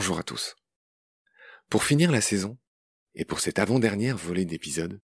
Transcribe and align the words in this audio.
bonjour 0.00 0.18
à 0.18 0.22
tous. 0.22 0.56
Pour 1.68 1.84
finir 1.84 2.10
la 2.10 2.22
saison, 2.22 2.58
et 3.14 3.26
pour 3.26 3.38
cette 3.38 3.58
avant-dernière 3.58 4.16
volée 4.16 4.46
d'épisodes, 4.46 4.98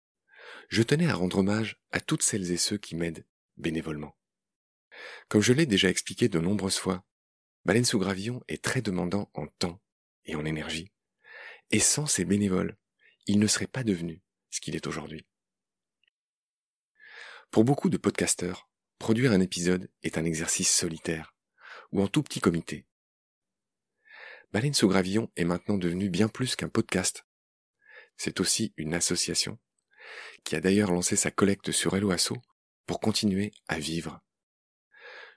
je 0.70 0.84
tenais 0.84 1.10
à 1.10 1.16
rendre 1.16 1.40
hommage 1.40 1.82
à 1.92 2.00
toutes 2.00 2.24
celles 2.24 2.50
et 2.50 2.56
ceux 2.56 2.78
qui 2.78 2.96
m'aident 2.96 3.26
bénévolement. 3.58 4.18
Comme 5.28 5.42
je 5.42 5.52
l'ai 5.52 5.66
déjà 5.66 5.90
expliqué 5.90 6.30
de 6.30 6.40
nombreuses 6.40 6.78
fois, 6.78 7.04
Baleine 7.66 7.84
sous 7.84 8.00
Gravillon 8.00 8.42
est 8.48 8.64
très 8.64 8.82
demandant 8.82 9.30
en 9.34 9.48
temps 9.48 9.82
et 10.24 10.36
en 10.36 10.46
énergie, 10.46 10.94
et 11.72 11.82
sans 11.82 12.06
ces 12.06 12.24
bénévoles, 12.24 12.78
il 13.26 13.38
ne 13.38 13.48
serait 13.48 13.68
pas 13.68 13.84
devenu 13.84 14.22
ce 14.50 14.62
qu'il 14.62 14.78
est 14.78 14.88
aujourd'hui. 14.88 15.28
Pour 17.52 17.66
beaucoup 17.66 17.90
de 17.90 17.98
podcasteurs, 17.98 18.70
produire 18.98 19.34
un 19.34 19.42
épisode 19.42 19.92
est 20.04 20.18
un 20.18 20.24
exercice 20.24 20.74
solitaire, 20.74 21.36
ou 21.92 22.02
en 22.02 22.08
tout 22.08 22.24
petit 22.24 22.40
comité. 22.40 22.88
Baleine 24.56 24.74
sous 24.74 24.88
Gravillon 24.88 25.30
est 25.36 25.44
maintenant 25.44 25.78
devenu 25.78 26.10
bien 26.10 26.30
plus 26.30 26.56
qu'un 26.56 26.70
podcast. 26.70 27.26
C'est 28.16 28.40
aussi 28.40 28.74
une 28.78 28.94
association, 28.94 29.60
qui 30.46 30.56
a 30.56 30.62
d'ailleurs 30.62 30.94
lancé 30.94 31.18
sa 31.18 31.30
collecte 31.30 31.74
sur 31.74 31.98
Helloasso 31.98 32.38
pour 32.86 33.02
continuer 33.02 33.52
à 33.68 33.80
vivre. 33.80 34.22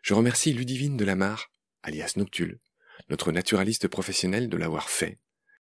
Je 0.02 0.14
remercie 0.14 0.52
Ludivine 0.52 0.96
de 0.96 1.04
Lamar, 1.04 1.50
alias 1.82 2.12
Noctule, 2.14 2.60
notre 3.08 3.32
naturaliste 3.32 3.88
professionnel 3.88 4.48
de 4.48 4.56
l'avoir 4.56 4.88
fait, 4.88 5.18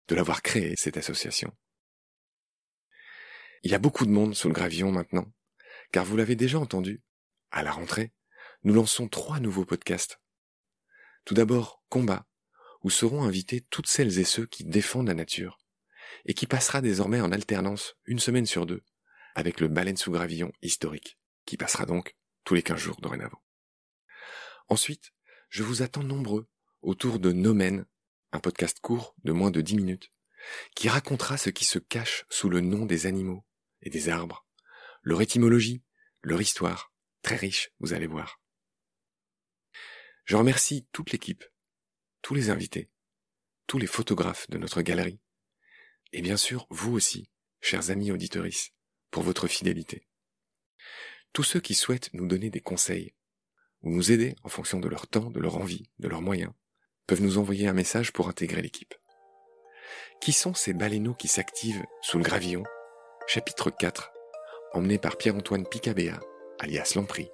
de 0.09 0.15
l'avoir 0.15 0.43
créé, 0.43 0.75
cette 0.77 0.99
association. 0.99 1.51
Il 3.63 3.71
y 3.71 3.75
a 3.75 3.79
beaucoup 3.79 4.05
de 4.05 4.11
monde 4.11 4.35
sous 4.35 4.49
le 4.49 4.55
gravillon 4.55 4.93
maintenant, 4.93 5.33
car 5.93 6.05
vous 6.05 6.19
l'avez 6.19 6.37
déjà 6.37 6.59
entendu, 6.59 7.01
à 7.53 7.63
la 7.63 7.73
rentrée, 7.73 8.13
nous 8.65 8.75
lançons 8.75 9.09
trois 9.09 9.41
nouveaux 9.41 9.65
podcasts. 9.65 10.21
Tout 11.25 11.33
d'abord, 11.33 11.83
Combat, 11.89 12.27
où 12.83 12.91
seront 12.91 13.23
invités 13.23 13.61
toutes 13.61 13.87
celles 13.87 14.19
et 14.19 14.25
ceux 14.25 14.47
qui 14.47 14.65
défendent 14.65 15.09
la 15.09 15.15
nature, 15.15 15.59
et 16.25 16.35
qui 16.35 16.47
passera 16.47 16.81
désormais 16.81 17.21
en 17.21 17.33
alternance 17.33 17.95
une 18.05 18.19
semaine 18.19 18.47
sur 18.47 18.67
deux, 18.67 18.83
avec 19.35 19.61
le 19.61 19.69
baleine 19.69 19.97
sous 19.97 20.11
gravillon 20.11 20.53
historique, 20.63 21.19
qui 21.45 21.57
passera 21.57 21.87
donc 21.87 22.17
tous 22.45 22.55
les 22.55 22.63
quinze 22.63 22.81
jours 22.81 23.01
dorénavant. 23.01 23.43
Ensuite, 24.69 25.13
je 25.49 25.63
vous 25.63 25.83
attends 25.83 26.03
nombreux 26.03 26.49
autour 26.83 27.19
de 27.19 27.33
Nomen, 27.33 27.85
un 28.33 28.41
podcast 28.41 28.81
court 28.81 29.15
de 29.25 29.33
moins 29.33 29.51
de 29.51 29.61
dix 29.61 29.77
minutes, 29.77 30.11
qui 30.75 30.89
racontera 30.89 31.37
ce 31.37 31.51
qui 31.51 31.65
se 31.65 31.79
cache 31.79 32.25
sous 32.31 32.49
le 32.49 32.61
nom 32.61 32.87
des 32.87 33.07
animaux 33.07 33.45
et 33.83 33.91
des 33.91 34.09
arbres, 34.09 34.47
leur 35.03 35.21
étymologie, 35.21 35.83
leur 36.23 36.41
histoire, 36.41 36.93
très 37.23 37.37
riche, 37.37 37.73
vous 37.81 37.93
allez 37.93 38.07
voir. 38.07 38.41
Je 40.25 40.37
remercie 40.37 40.87
toute 40.93 41.11
l'équipe, 41.13 41.45
tous 42.23 42.35
les 42.35 42.51
invités, 42.51 42.91
tous 43.67 43.79
les 43.79 43.87
photographes 43.87 44.49
de 44.51 44.59
notre 44.59 44.83
galerie, 44.83 45.21
et 46.13 46.23
bien 46.23 46.37
sûr 46.37 46.67
vous 46.71 46.93
aussi, 46.93 47.31
chers 47.61 47.91
amis 47.91 48.11
auditeuristes, 48.11 48.75
pour 49.11 49.23
votre 49.23 49.49
fidélité. 49.49 50.07
Tous 51.33 51.43
ceux 51.43 51.61
qui 51.61 51.75
souhaitent 51.75 52.13
nous 52.13 52.27
donner 52.27 52.51
des 52.51 52.61
conseils, 52.61 53.15
ou 53.83 53.91
nous 53.91 54.13
aider 54.13 54.35
en 54.43 54.49
fonction 54.49 54.81
de 54.81 54.89
leur 54.89 55.07
temps, 55.07 55.31
de 55.31 55.41
leur 55.41 55.57
envie, 55.57 55.89
de 55.99 56.09
leurs 56.09 56.23
moyens, 56.23 56.53
peuvent 57.07 57.23
nous 57.23 57.39
envoyer 57.39 57.67
un 57.67 57.73
message 57.73 58.13
pour 58.13 58.29
intégrer 58.29 58.63
l'équipe. 58.63 58.95
Qui 60.21 60.33
sont 60.33 60.55
ces 60.55 60.75
baleineaux 60.75 61.15
qui 61.15 61.29
s'activent 61.29 61.85
sous 62.03 62.19
le 62.19 62.25
gravillon? 62.25 62.65
Chapitre 63.27 63.71
4, 63.71 64.13
emmené 64.75 64.99
par 64.99 65.17
Pierre-Antoine 65.17 65.67
Picabea, 65.67 66.21
alias 66.59 66.93
Lampri, 66.95 67.29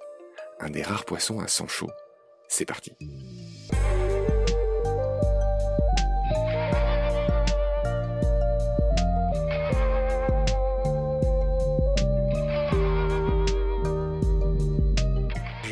un 0.59 0.69
des 0.69 0.83
rares 0.83 1.05
poissons 1.05 1.39
à 1.39 1.47
sang 1.47 1.67
chaud. 1.67 1.91
C'est 2.47 2.65
parti. 2.65 2.93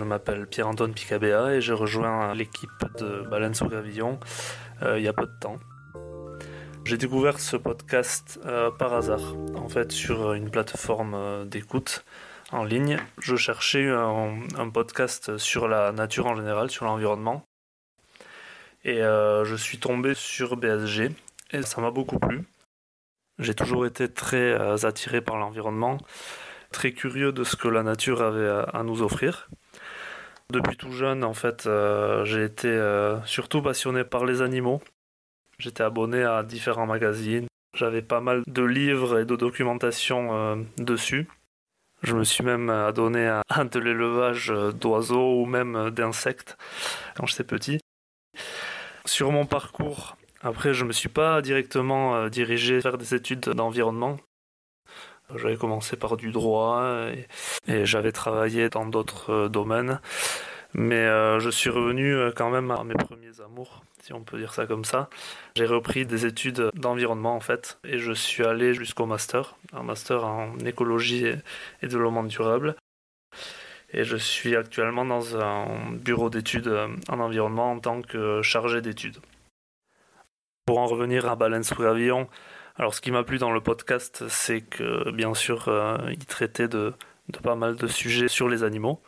M'appelle 0.06 0.48
Pierre-Antoine 0.48 0.94
Picabea 0.94 1.56
et 1.56 1.62
j'ai 1.62 1.74
rejoint 1.74 2.34
l'équipe 2.34 2.70
de 3.00 3.28
Baleine 3.30 3.54
sous 3.54 3.66
euh, 3.74 4.98
il 4.98 5.04
y 5.04 5.08
a 5.08 5.14
peu 5.14 5.26
de 5.26 5.40
temps. 5.40 5.60
J'ai 6.84 6.98
découvert 6.98 7.40
ce 7.40 7.58
podcast 7.58 8.40
euh, 8.46 8.70
par 8.72 8.94
hasard, 8.94 9.36
en 9.56 9.68
fait, 9.68 9.92
sur 9.92 10.34
une 10.34 10.52
plateforme 10.52 11.14
euh, 11.16 11.46
d'écoute 11.46 12.06
en 12.52 12.64
ligne. 12.64 12.98
Je 13.20 13.36
cherchais 13.36 13.90
un, 13.90 14.70
podcast 14.70 15.38
sur 15.38 15.68
la 15.68 15.92
nature 15.92 16.28
en 16.28 16.36
général, 16.36 16.70
sur 16.70 16.86
l'environnement. 16.86 17.44
Et 18.84 19.00
je 19.00 19.56
suis 19.58 19.80
tombé 19.80 20.14
sur 20.14 20.58
BSG 20.58 21.10
et 21.54 21.64
ça 21.64 21.82
m'a 21.82 21.90
beaucoup 21.90 22.20
plu. 22.20 22.44
J'ai 23.40 23.56
toujours 23.56 23.88
été 23.88 24.14
très 24.14 24.86
attiré 24.86 25.22
par 25.22 25.38
l'environnement, 25.38 25.98
très 26.72 26.92
curieux 26.92 27.32
de 27.32 27.44
ce 27.44 27.56
que 27.56 27.68
la 27.68 27.82
nature 27.82 28.22
avait 28.22 28.64
à 28.72 28.84
nous 28.84 29.02
offrir. 29.02 29.50
Depuis 30.52 30.78
tout 30.78 30.92
jeune, 30.92 31.24
en 31.24 31.34
fait, 31.34 31.66
euh, 31.66 32.24
j'ai 32.24 32.44
été 32.44 32.68
euh, 32.68 33.22
surtout 33.26 33.62
passionné 33.62 34.04
par 34.04 34.26
les 34.26 34.42
animaux. 34.42 34.82
J'étais 35.58 35.84
abonné 35.84 36.24
à 36.24 36.44
différents 36.44 36.86
magazines. 36.86 37.48
J'avais 37.76 38.04
pas 38.04 38.22
mal 38.22 38.44
de 38.46 38.64
livres 38.64 39.20
et 39.20 39.26
de 39.26 39.36
documentation 39.36 40.38
euh, 40.38 40.56
dessus. 40.78 41.28
Je 42.04 42.16
me 42.16 42.24
suis 42.24 42.44
même 42.44 42.70
adonné 42.70 43.28
à 43.28 43.44
de 43.64 43.80
l'élevage 43.80 44.54
d'oiseaux 44.80 45.42
ou 45.42 45.46
même 45.46 45.90
d'insectes 45.90 46.58
quand 47.16 47.26
j'étais 47.26 47.44
petit. 47.44 47.80
Sur 49.06 49.32
mon 49.32 49.46
parcours, 49.46 50.16
après, 50.42 50.74
je 50.74 50.86
me 50.86 50.92
suis 50.92 51.10
pas 51.10 51.42
directement 51.42 52.28
dirigé 52.30 52.80
vers 52.80 52.98
des 52.98 53.16
études 53.16 53.50
d'environnement. 53.50 54.18
J'avais 55.34 55.58
commencé 55.58 55.96
par 55.96 56.18
du 56.18 56.32
droit 56.32 57.08
et, 57.68 57.86
j'avais 57.86 58.12
travaillé 58.12 58.70
dans 58.70 58.86
d'autres 58.86 59.32
euh, 59.32 59.50
domaines. 59.50 60.00
Mais 60.74 60.96
euh, 60.96 61.40
je 61.40 61.50
suis 61.50 61.70
revenu 61.70 62.14
euh, 62.14 62.32
quand 62.36 62.50
même 62.50 62.70
à 62.70 62.84
mes 62.84 62.96
premiers 62.96 63.40
amours, 63.40 63.84
si 64.04 64.12
on 64.12 64.24
peut 64.24 64.38
dire 64.38 64.54
ça 64.54 64.68
comme 64.68 64.84
ça. 64.84 65.10
J'ai 65.56 65.66
repris 65.66 66.06
des 66.06 66.26
études 66.26 66.70
d'environnement 66.74 67.34
en 67.34 67.40
fait, 67.40 67.80
et 67.86 67.98
je 67.98 68.12
suis 68.12 68.44
allé 68.44 68.74
jusqu'au 68.74 69.06
master, 69.06 69.56
un 69.72 69.84
master 69.84 70.26
en 70.26 70.58
écologie 70.60 71.28
et, 71.28 71.38
développement 71.82 72.24
durable. 72.24 72.76
Et 73.94 74.04
je 74.04 74.18
suis 74.18 74.58
actuellement 74.58 75.06
dans 75.06 75.38
un 75.38 75.94
bureau 75.94 76.30
d'études 76.30 76.70
en 77.08 77.20
environnement 77.22 77.72
en 77.72 77.80
tant 77.80 78.02
que 78.02 78.42
chargé 78.42 78.82
d'études. 78.82 79.20
Pour 80.66 80.80
en 80.80 80.88
revenir 80.88 81.26
à 81.26 81.38
sous 81.64 81.76
Gravillon, 81.76 82.28
alors, 82.78 82.94
ce 82.94 83.00
qui 83.00 83.12
m'a 83.12 83.24
plu 83.24 83.38
dans 83.38 83.52
le 83.52 83.62
podcast, 83.62 84.28
c'est 84.28 84.62
que, 84.62 85.10
bien 85.12 85.34
sûr, 85.34 85.70
euh, 85.70 85.98
il 86.12 86.26
traitait 86.26 86.68
de, 86.68 86.94
pas 87.42 87.56
mal 87.56 87.78
de 87.78 87.88
sujets 87.88 88.28
sur 88.28 88.50
les 88.50 88.64
animaux. 88.64 89.02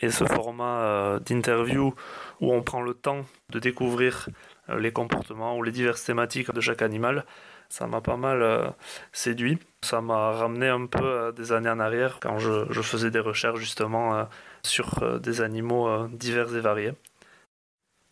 Et 0.00 0.10
ce 0.10 0.24
format 0.24 0.80
euh, 0.80 1.18
d'interview 1.20 1.94
où 2.40 2.52
on 2.52 2.62
prend 2.62 2.80
le 2.80 2.94
temps 2.94 3.26
de 3.50 3.58
découvrir 3.58 4.28
euh, 4.70 4.80
les 4.80 4.90
comportements 4.90 5.56
ou 5.56 5.62
les 5.62 5.70
diverses 5.70 6.04
thématiques 6.04 6.50
de 6.50 6.60
chaque 6.62 6.80
animal, 6.82 7.26
ça 7.68 7.86
m'a 7.86 8.00
pas 8.00 8.16
mal 8.16 8.74
séduit. 9.12 9.58
Ça 9.82 10.00
m'a 10.00 10.32
ramené 10.32 10.68
un 10.68 10.86
peu 10.86 11.32
des 11.36 11.52
années 11.52 11.70
en 11.70 11.78
arrière 11.78 12.20
quand 12.20 12.38
je, 12.38 12.66
je 12.70 12.82
faisais 12.82 13.10
des 13.10 13.20
recherches 13.20 13.60
justement 13.60 14.28
sur 14.62 15.20
des 15.20 15.40
animaux 15.40 16.06
divers 16.08 16.54
et 16.54 16.60
variés. 16.60 16.92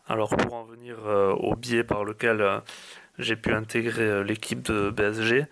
Alors 0.07 0.35
pour 0.35 0.53
en 0.55 0.63
venir 0.63 0.97
au 1.05 1.55
biais 1.55 1.83
par 1.83 2.03
lequel 2.05 2.63
j'ai 3.21 3.35
pu 3.35 3.53
intégrer 3.53 4.03
euh, 4.03 4.23
l'équipe 4.23 4.61
de 4.61 4.89
BSG. 4.89 5.45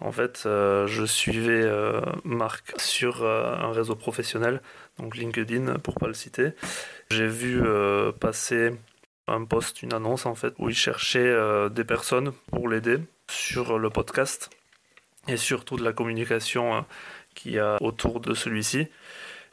En 0.00 0.12
fait, 0.12 0.42
euh, 0.44 0.86
je 0.86 1.04
suivais 1.04 1.62
euh, 1.62 2.00
Marc 2.24 2.74
sur 2.78 3.24
un 3.24 3.72
réseau 3.72 3.94
professionnel, 3.94 4.60
donc 4.98 5.16
LinkedIn 5.16 5.78
pour 5.78 5.94
pas 5.94 6.08
le 6.08 6.14
citer. 6.14 6.50
J'ai 7.10 7.28
vu 7.28 7.62
passer 8.20 8.72
un 9.28 9.44
post, 9.44 9.82
une 9.82 9.94
annonce 9.94 10.26
en 10.26 10.34
fait, 10.34 10.52
où 10.58 10.68
il 10.68 10.74
cherchait 10.74 11.34
des 11.70 11.84
personnes 11.84 12.32
pour 12.50 12.68
l'aider 12.68 12.98
sur 13.30 13.78
le 13.78 13.88
podcast 13.88 14.50
et 15.28 15.36
surtout 15.36 15.76
de 15.76 15.84
la 15.84 15.92
communication 15.92 16.84
qu'il 17.34 17.52
y 17.52 17.58
a 17.58 17.80
autour 17.80 18.20
de 18.20 18.34
celui-ci. 18.34 18.88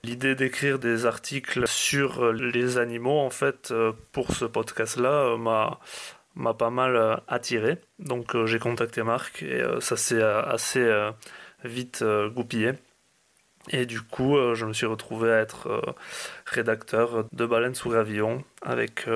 L'idée 0.04 0.34
d'écrire 0.34 0.80
des 0.80 1.06
articles 1.06 1.68
sur 1.68 2.34
les 2.34 2.78
animaux, 2.80 3.20
en 3.20 3.30
fait, 3.30 3.74
pour 4.12 4.34
ce 4.34 4.46
podcast-là, 4.46 5.38
m'a 5.38 5.80
m'a 6.36 6.54
pas 6.54 6.70
mal 6.70 6.96
euh, 6.96 7.16
attiré. 7.28 7.78
Donc 8.00 8.36
euh, 8.36 8.46
j'ai 8.46 8.60
contacté 8.60 9.04
Marc 9.04 9.44
et 9.44 9.62
euh, 9.62 9.80
ça 9.82 9.98
s'est 9.98 10.24
assez 10.24 10.90
vite 11.64 12.04
goupillé. 12.34 12.74
Et 13.70 13.86
du 13.86 14.02
coup, 14.02 14.36
je 14.56 14.66
me 14.66 14.74
suis 14.74 14.88
retrouvé 14.88 15.32
à 15.32 15.38
être 15.38 15.96
rédacteur 16.48 17.26
de 17.32 17.46
Baleine 17.46 17.76
sous 17.76 17.90
Gravillon 17.90 18.44
avec 18.64 19.08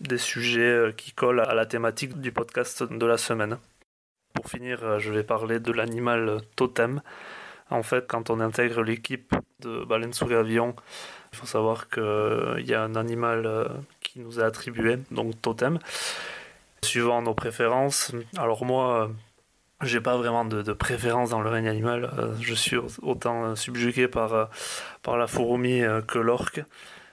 des 0.00 0.18
sujets 0.18 0.92
qui 0.96 1.12
collent 1.12 1.38
à 1.40 1.54
la 1.54 1.64
thématique 1.64 2.20
du 2.20 2.32
podcast 2.32 2.82
de 2.82 3.06
la 3.06 3.16
semaine. 3.16 3.58
Pour 4.34 4.50
finir, 4.50 4.98
je 4.98 5.12
vais 5.12 5.22
parler 5.22 5.60
de 5.60 5.70
l'animal 5.70 6.40
totem. 6.56 7.02
En 7.70 7.84
fait, 7.84 8.08
quand 8.08 8.30
on 8.30 8.40
intègre 8.40 8.82
l'équipe 8.82 9.32
de 9.60 9.84
Baleine 9.84 10.12
sous 10.12 10.26
Gravillon, 10.26 10.74
il 11.32 11.38
faut 11.38 11.46
savoir 11.46 11.88
qu'il 11.88 12.66
y 12.66 12.74
a 12.74 12.82
un 12.82 12.96
animal 12.96 13.68
qui 14.12 14.20
nous 14.20 14.40
est 14.40 14.42
attribué, 14.42 14.98
donc 15.10 15.40
totem. 15.40 15.78
suivant 16.84 17.22
nos 17.22 17.32
préférences. 17.32 18.12
Alors 18.36 18.64
moi, 18.64 19.10
j'ai 19.82 20.00
pas 20.00 20.16
vraiment 20.18 20.44
de, 20.44 20.72
préférence 20.72 21.30
dans 21.30 21.40
le 21.40 21.48
règne 21.48 21.68
animal. 21.68 22.10
je 22.40 22.54
suis 22.54 22.76
autant 23.00 23.56
subjugué 23.56 24.08
par, 24.08 24.50
par 25.02 25.16
la 25.16 25.26
fourmi 25.26 25.82
que 26.06 26.18
l'orque. 26.18 26.60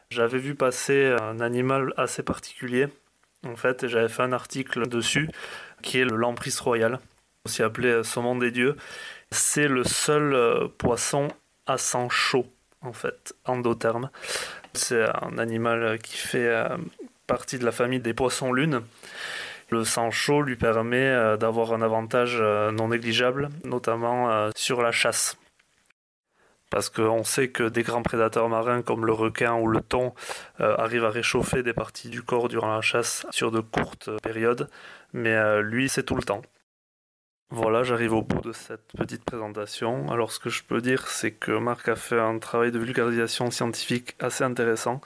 J'avais 0.10 0.40
vu 0.40 0.56
passer 0.56 1.16
un 1.22 1.40
animal 1.40 1.94
assez 1.96 2.24
particulier. 2.24 2.88
En 3.46 3.56
fait, 3.56 3.88
j'avais 3.88 4.10
fait 4.10 4.24
un 4.24 4.34
article 4.34 4.88
dessus 4.90 5.30
qui 5.82 6.00
est 6.00 6.06
le 6.06 6.18
lampris 6.18 6.54
royal, 6.60 7.00
aussi 7.46 7.64
appelé 7.64 8.04
saumon 8.04 8.36
des 8.36 8.52
dieux. 8.52 8.76
C'est 9.32 9.68
le 9.68 9.84
seul 9.86 10.68
poisson 10.78 11.30
à 11.66 11.78
sang 11.78 12.10
chaud, 12.10 12.48
en 12.82 12.92
fait, 12.92 13.36
endotherme. 13.46 14.10
C'est 14.80 15.04
un 15.22 15.38
animal 15.38 16.00
qui 16.00 16.18
fait 16.18 16.48
euh, 16.48 16.78
partie 17.28 17.60
de 17.60 17.66
la 17.66 17.74
famille 17.74 18.00
des 18.00 18.14
poissons 18.14 18.54
lunes. 18.54 18.82
Le 19.70 19.84
sang 19.84 20.10
chaud 20.10 20.42
lui 20.42 20.56
permet 20.56 21.06
euh, 21.06 21.36
d'avoir 21.36 21.74
un 21.74 21.82
avantage 21.82 22.38
euh, 22.40 22.72
non 22.72 22.88
négligeable, 22.88 23.50
notamment 23.66 24.50
sur 24.56 24.82
la 24.82 24.94
chasse. 24.94 25.38
Parce 26.72 26.90
qu'on 26.90 27.26
sait 27.26 27.50
que 27.50 27.68
des 27.68 27.84
grands 27.84 28.04
prédateurs 28.04 28.48
marins 28.48 28.82
comme 28.82 29.06
le 29.06 29.12
requin 29.12 29.56
ou 29.56 29.68
le 29.68 29.82
thon 29.82 30.14
arrivent 30.60 31.06
à 31.06 31.10
réchauffer 31.10 31.64
des 31.64 31.74
parties 31.74 32.10
du 32.10 32.22
corps 32.22 32.48
durant 32.48 32.74
la 32.74 32.82
chasse 32.82 33.26
sur 33.32 33.52
de 33.52 33.60
courtes 33.60 34.10
périodes, 34.22 34.70
mais 35.12 35.62
lui 35.64 35.90
c'est 35.90 36.04
tout 36.04 36.16
le 36.16 36.22
temps. 36.22 36.44
Voilà, 37.52 37.82
j'arrive 37.82 38.14
au 38.14 38.22
bout 38.22 38.42
de 38.42 38.52
cette 38.52 38.92
petite 38.96 39.24
présentation. 39.24 40.12
Alors 40.12 40.32
ce 40.32 40.40
que 40.40 40.52
je 40.52 40.64
peux 40.64 40.82
dire, 40.82 41.08
c'est 41.08 41.32
que 41.32 41.52
Marc 41.58 41.88
a 41.90 41.96
fait 41.96 42.20
un 42.20 42.38
travail 42.38 42.72
de 42.72 42.78
vulgarisation 42.78 43.50
scientifique 43.50 44.16
assez 44.20 44.44
intéressant. 44.44 45.02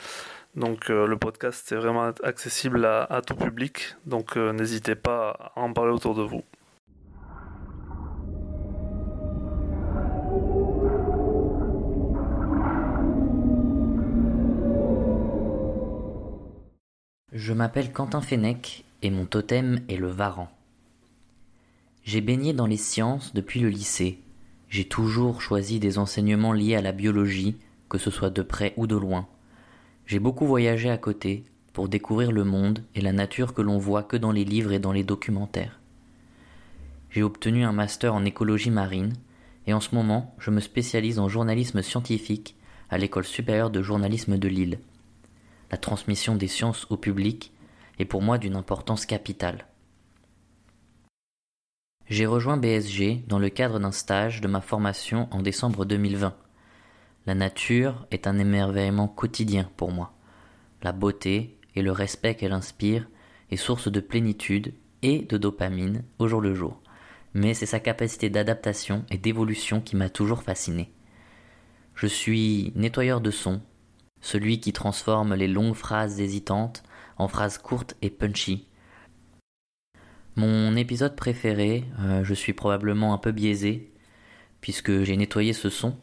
Donc 0.55 0.89
euh, 0.89 1.07
le 1.07 1.17
podcast 1.17 1.71
est 1.71 1.75
vraiment 1.75 2.11
accessible 2.21 2.85
à, 2.85 3.21
tout 3.25 3.35
public, 3.35 3.95
donc 4.05 4.35
euh, 4.37 4.51
n'hésitez 4.51 4.95
pas 4.95 5.53
à 5.55 5.61
en 5.61 5.71
parler 5.71 5.93
autour 5.93 6.15
de 6.15 6.21
vous. 6.21 6.43
Je 17.31 17.53
m'appelle 17.53 17.91
Quentin 17.93 18.21
Fennec 18.21 18.83
et 19.01 19.09
mon 19.09 19.25
totem 19.25 19.79
est 19.87 19.95
le 19.95 20.07
varan. 20.07 20.49
J'ai 22.03 22.19
baigné 22.19 22.51
dans 22.51 22.65
les 22.65 22.77
sciences 22.77 23.33
depuis 23.33 23.61
le 23.61 23.69
lycée. 23.69 24.19
J'ai 24.67 24.83
toujours 24.83 25.41
choisi 25.41 25.79
des 25.79 25.97
enseignements 25.97 26.51
liés 26.51 26.75
à 26.75 26.81
la 26.81 26.91
biologie, 26.91 27.55
que 27.87 27.97
ce 27.97 28.11
soit 28.11 28.29
de 28.29 28.41
près 28.41 28.73
ou 28.75 28.87
de 28.87 28.97
loin. 28.97 29.25
J'ai 30.05 30.19
beaucoup 30.19 30.45
voyagé 30.45 30.89
à 30.89 30.97
côté 30.97 31.45
pour 31.71 31.87
découvrir 31.87 32.33
le 32.33 32.43
monde 32.43 32.83
et 32.93 32.99
la 32.99 33.13
nature 33.13 33.53
que 33.53 33.61
l'on 33.61 33.77
voit 33.77 34.03
que 34.03 34.17
dans 34.17 34.33
les 34.33 34.43
livres 34.43 34.73
et 34.73 34.79
dans 34.79 34.91
les 34.91 35.05
documentaires. 35.05 35.79
J'ai 37.09 37.23
obtenu 37.23 37.63
un 37.63 37.71
master 37.71 38.13
en 38.13 38.25
écologie 38.25 38.71
marine 38.71 39.13
et 39.65 39.73
en 39.73 39.79
ce 39.79 39.95
moment 39.95 40.35
je 40.39 40.51
me 40.51 40.59
spécialise 40.59 41.19
en 41.19 41.29
journalisme 41.29 41.81
scientifique 41.81 42.57
à 42.89 42.97
l'école 42.97 43.25
supérieure 43.25 43.71
de 43.71 43.81
journalisme 43.81 44.37
de 44.37 44.47
Lille. 44.49 44.79
La 45.71 45.77
transmission 45.77 46.35
des 46.35 46.49
sciences 46.49 46.85
au 46.89 46.97
public 46.97 47.53
est 47.97 48.05
pour 48.05 48.21
moi 48.21 48.37
d'une 48.37 48.57
importance 48.57 49.05
capitale. 49.05 49.65
J'ai 52.13 52.27
rejoint 52.27 52.57
BSG 52.57 53.23
dans 53.27 53.39
le 53.39 53.49
cadre 53.49 53.79
d'un 53.79 53.91
stage 53.91 54.39
de 54.39 54.47
ma 54.47 54.61
formation 54.61 55.27
en 55.31 55.41
décembre 55.41 55.83
2020. 55.83 56.35
La 57.25 57.33
nature 57.33 58.05
est 58.11 58.27
un 58.27 58.37
émerveillement 58.37 59.07
quotidien 59.07 59.67
pour 59.77 59.91
moi. 59.91 60.13
La 60.83 60.91
beauté 60.91 61.57
et 61.73 61.81
le 61.81 61.91
respect 61.91 62.35
qu'elle 62.35 62.53
inspire 62.53 63.09
est 63.49 63.57
source 63.57 63.91
de 63.91 63.99
plénitude 63.99 64.75
et 65.01 65.23
de 65.23 65.37
dopamine 65.39 66.03
au 66.19 66.27
jour 66.27 66.39
le 66.39 66.53
jour. 66.53 66.83
Mais 67.33 67.55
c'est 67.55 67.65
sa 67.65 67.79
capacité 67.79 68.29
d'adaptation 68.29 69.05
et 69.09 69.17
d'évolution 69.17 69.81
qui 69.81 69.95
m'a 69.95 70.11
toujours 70.11 70.43
fasciné. 70.43 70.93
Je 71.95 72.05
suis 72.05 72.73
nettoyeur 72.75 73.21
de 73.21 73.31
sons, 73.31 73.59
celui 74.21 74.59
qui 74.59 74.71
transforme 74.71 75.33
les 75.33 75.47
longues 75.47 75.73
phrases 75.73 76.21
hésitantes 76.21 76.83
en 77.17 77.27
phrases 77.27 77.57
courtes 77.57 77.95
et 78.03 78.11
punchy, 78.11 78.67
mon 80.35 80.75
épisode 80.75 81.15
préféré, 81.15 81.83
euh, 81.99 82.23
je 82.23 82.33
suis 82.33 82.53
probablement 82.53 83.13
un 83.13 83.19
peu 83.19 83.31
biaisé, 83.31 83.91
puisque 84.61 85.03
j'ai 85.03 85.15
nettoyé 85.15 85.53
ce 85.53 85.69
son, 85.69 85.95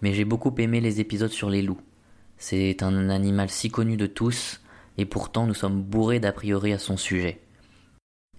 mais 0.00 0.14
j'ai 0.14 0.24
beaucoup 0.24 0.54
aimé 0.58 0.80
les 0.80 1.00
épisodes 1.00 1.30
sur 1.30 1.50
les 1.50 1.62
loups. 1.62 1.80
C'est 2.36 2.82
un 2.82 3.08
animal 3.10 3.50
si 3.50 3.70
connu 3.70 3.96
de 3.96 4.06
tous, 4.06 4.60
et 4.96 5.06
pourtant 5.06 5.46
nous 5.46 5.54
sommes 5.54 5.82
bourrés 5.82 6.20
d'a 6.20 6.32
priori 6.32 6.72
à 6.72 6.78
son 6.78 6.96
sujet. 6.96 7.40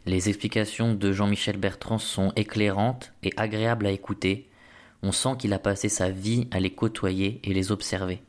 Les 0.06 0.30
explications 0.30 0.94
de 0.94 1.12
Jean-Michel 1.12 1.58
Bertrand 1.58 1.98
sont 1.98 2.32
éclairantes 2.36 3.12
et 3.24 3.34
agréables 3.36 3.88
à 3.88 3.92
écouter. 3.92 4.50
On 5.02 5.12
sent 5.12 5.36
qu'il 5.40 5.52
a 5.54 5.60
passé 5.60 5.90
sa 5.90 6.10
vie 6.10 6.48
à 6.52 6.60
les 6.60 6.70
côtoyer 6.70 7.42
et 7.44 7.54
les 7.54 7.72
observer. 7.72 8.22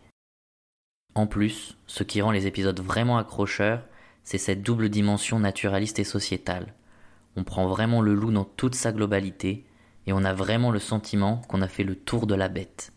En 1.14 1.26
plus, 1.26 1.76
ce 1.86 2.02
qui 2.02 2.20
rend 2.20 2.30
les 2.30 2.46
épisodes 2.46 2.80
vraiment 2.80 3.18
accrocheurs, 3.18 3.84
c'est 4.24 4.38
cette 4.38 4.62
double 4.62 4.88
dimension 4.88 5.38
naturaliste 5.38 5.98
et 5.98 6.04
sociétale 6.04 6.74
on 7.36 7.44
prend 7.44 7.66
vraiment 7.66 8.00
le 8.00 8.14
loup 8.14 8.32
dans 8.32 8.44
toute 8.44 8.74
sa 8.74 8.92
globalité 8.92 9.66
et 10.06 10.12
on 10.12 10.24
a 10.24 10.32
vraiment 10.32 10.70
le 10.70 10.78
sentiment 10.78 11.42
qu'on 11.48 11.62
a 11.62 11.68
fait 11.68 11.84
le 11.84 11.94
tour 11.94 12.26
de 12.26 12.34
la 12.34 12.48
bête. 12.48 12.92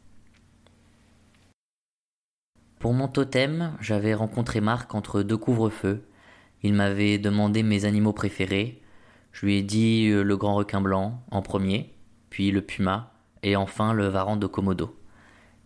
Pour 2.79 2.93
mon 2.93 3.09
totem, 3.09 3.75
j'avais 3.81 4.13
rencontré 4.13 4.61
Marc 4.61 4.95
entre 4.95 5.21
deux 5.21 5.37
couvre-feux. 5.37 6.07
Il 6.63 6.73
m'avait 6.73 7.17
demandé 7.17 7.61
mes 7.61 7.83
animaux 7.83 8.13
préférés. 8.13 8.81
Je 9.33 9.45
lui 9.45 9.57
ai 9.57 9.63
dit 9.63 10.07
euh, 10.07 10.23
le 10.23 10.37
grand 10.37 10.55
requin 10.55 10.79
blanc 10.79 11.21
en 11.29 11.41
premier, 11.41 11.93
puis 12.29 12.51
le 12.51 12.61
puma, 12.61 13.11
et 13.43 13.55
enfin 13.55 13.93
le 13.93 14.07
varan 14.07 14.37
de 14.37 14.47
Komodo. 14.47 14.97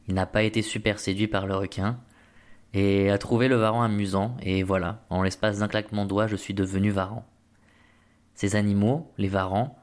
Il 0.08 0.16
n'a 0.16 0.26
pas 0.26 0.44
été 0.44 0.62
super 0.62 1.00
séduit 1.00 1.28
par 1.28 1.46
le 1.46 1.56
requin, 1.56 2.00
et 2.74 3.12
a 3.12 3.18
trouvé 3.18 3.48
le 3.48 3.56
varan 3.56 3.84
amusant, 3.84 4.36
et 4.42 4.64
voilà, 4.64 5.06
en 5.10 5.22
l'espace 5.22 5.60
d'un 5.60 5.68
claquement 5.68 6.04
de 6.04 6.10
doigts, 6.10 6.28
je 6.28 6.36
suis 6.36 6.54
devenu 6.54 6.90
varan. 6.90 7.26
Ces 8.36 8.56
animaux, 8.56 9.12
les 9.18 9.28
varans, 9.28 9.78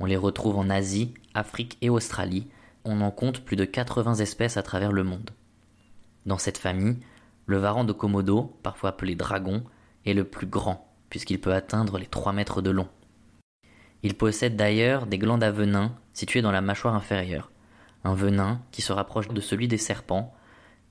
on 0.00 0.04
les 0.04 0.16
retrouve 0.16 0.56
en 0.56 0.68
Asie, 0.68 1.14
Afrique 1.34 1.78
et 1.80 1.90
Australie. 1.90 2.48
On 2.84 3.00
en 3.00 3.10
compte 3.10 3.40
plus 3.40 3.56
de 3.56 3.64
80 3.64 4.16
espèces 4.16 4.56
à 4.56 4.62
travers 4.62 4.92
le 4.92 5.04
monde. 5.04 5.30
Dans 6.26 6.38
cette 6.38 6.58
famille, 6.58 6.98
le 7.46 7.58
varan 7.58 7.84
de 7.84 7.92
Komodo, 7.92 8.56
parfois 8.62 8.90
appelé 8.90 9.14
dragon, 9.14 9.64
est 10.04 10.14
le 10.14 10.24
plus 10.24 10.46
grand, 10.46 10.92
puisqu'il 11.08 11.40
peut 11.40 11.54
atteindre 11.54 11.98
les 11.98 12.06
3 12.06 12.32
mètres 12.32 12.62
de 12.62 12.70
long. 12.70 12.88
Il 14.02 14.14
possède 14.14 14.56
d'ailleurs 14.56 15.06
des 15.06 15.18
glandes 15.18 15.42
à 15.42 15.50
venin 15.50 15.94
situées 16.12 16.42
dans 16.42 16.52
la 16.52 16.60
mâchoire 16.60 16.94
inférieure, 16.94 17.50
un 18.04 18.14
venin 18.14 18.60
qui 18.70 18.82
se 18.82 18.92
rapproche 18.92 19.28
de 19.28 19.40
celui 19.40 19.68
des 19.68 19.78
serpents, 19.78 20.34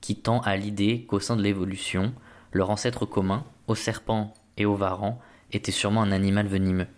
qui 0.00 0.16
tend 0.16 0.40
à 0.40 0.56
l'idée 0.56 1.06
qu'au 1.08 1.20
sein 1.20 1.36
de 1.36 1.42
l'évolution, 1.42 2.12
leur 2.52 2.70
ancêtre 2.70 3.06
commun, 3.06 3.44
aux 3.68 3.74
serpents 3.74 4.34
et 4.56 4.66
aux 4.66 4.74
varans, 4.74 5.20
était 5.52 5.72
sûrement 5.72 6.02
un 6.02 6.12
animal 6.12 6.46
venimeux. 6.46 6.88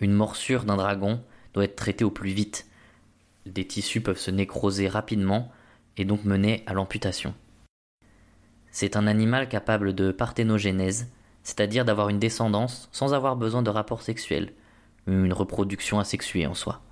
Une 0.00 0.12
morsure 0.12 0.64
d'un 0.64 0.76
dragon 0.76 1.22
doit 1.54 1.64
être 1.64 1.76
traitée 1.76 2.04
au 2.04 2.10
plus 2.10 2.30
vite. 2.30 2.66
Des 3.46 3.66
tissus 3.66 4.00
peuvent 4.00 4.18
se 4.18 4.30
nécroser 4.30 4.88
rapidement 4.88 5.50
et 5.96 6.04
donc 6.04 6.24
mener 6.24 6.62
à 6.66 6.74
l'amputation. 6.74 7.34
C'est 8.70 8.96
un 8.96 9.06
animal 9.06 9.48
capable 9.48 9.94
de 9.94 10.12
parthénogénèse, 10.12 11.10
c'est-à-dire 11.42 11.84
d'avoir 11.84 12.10
une 12.10 12.18
descendance 12.18 12.88
sans 12.92 13.14
avoir 13.14 13.36
besoin 13.36 13.62
de 13.62 13.70
rapports 13.70 14.02
sexuels, 14.02 14.52
une 15.06 15.32
reproduction 15.32 15.98
asexuée 15.98 16.46
en 16.46 16.54
soi. 16.54 16.82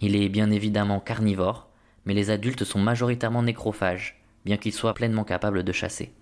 Il 0.00 0.16
est 0.16 0.28
bien 0.28 0.50
évidemment 0.50 1.00
carnivore, 1.00 1.68
mais 2.06 2.14
les 2.14 2.30
adultes 2.30 2.64
sont 2.64 2.78
majoritairement 2.78 3.42
nécrophages, 3.42 4.22
bien 4.44 4.56
qu'ils 4.56 4.72
soient 4.72 4.94
pleinement 4.94 5.24
capables 5.24 5.62
de 5.62 5.72
chasser. 5.72 6.12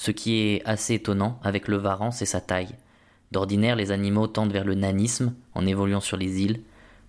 Ce 0.00 0.10
qui 0.10 0.38
est 0.38 0.64
assez 0.64 0.94
étonnant 0.94 1.38
avec 1.42 1.68
le 1.68 1.76
varan, 1.76 2.10
c'est 2.10 2.24
sa 2.24 2.40
taille. 2.40 2.74
D'ordinaire, 3.32 3.76
les 3.76 3.90
animaux 3.90 4.28
tendent 4.28 4.50
vers 4.50 4.64
le 4.64 4.74
nanisme 4.74 5.34
en 5.52 5.66
évoluant 5.66 6.00
sur 6.00 6.16
les 6.16 6.40
îles, 6.40 6.62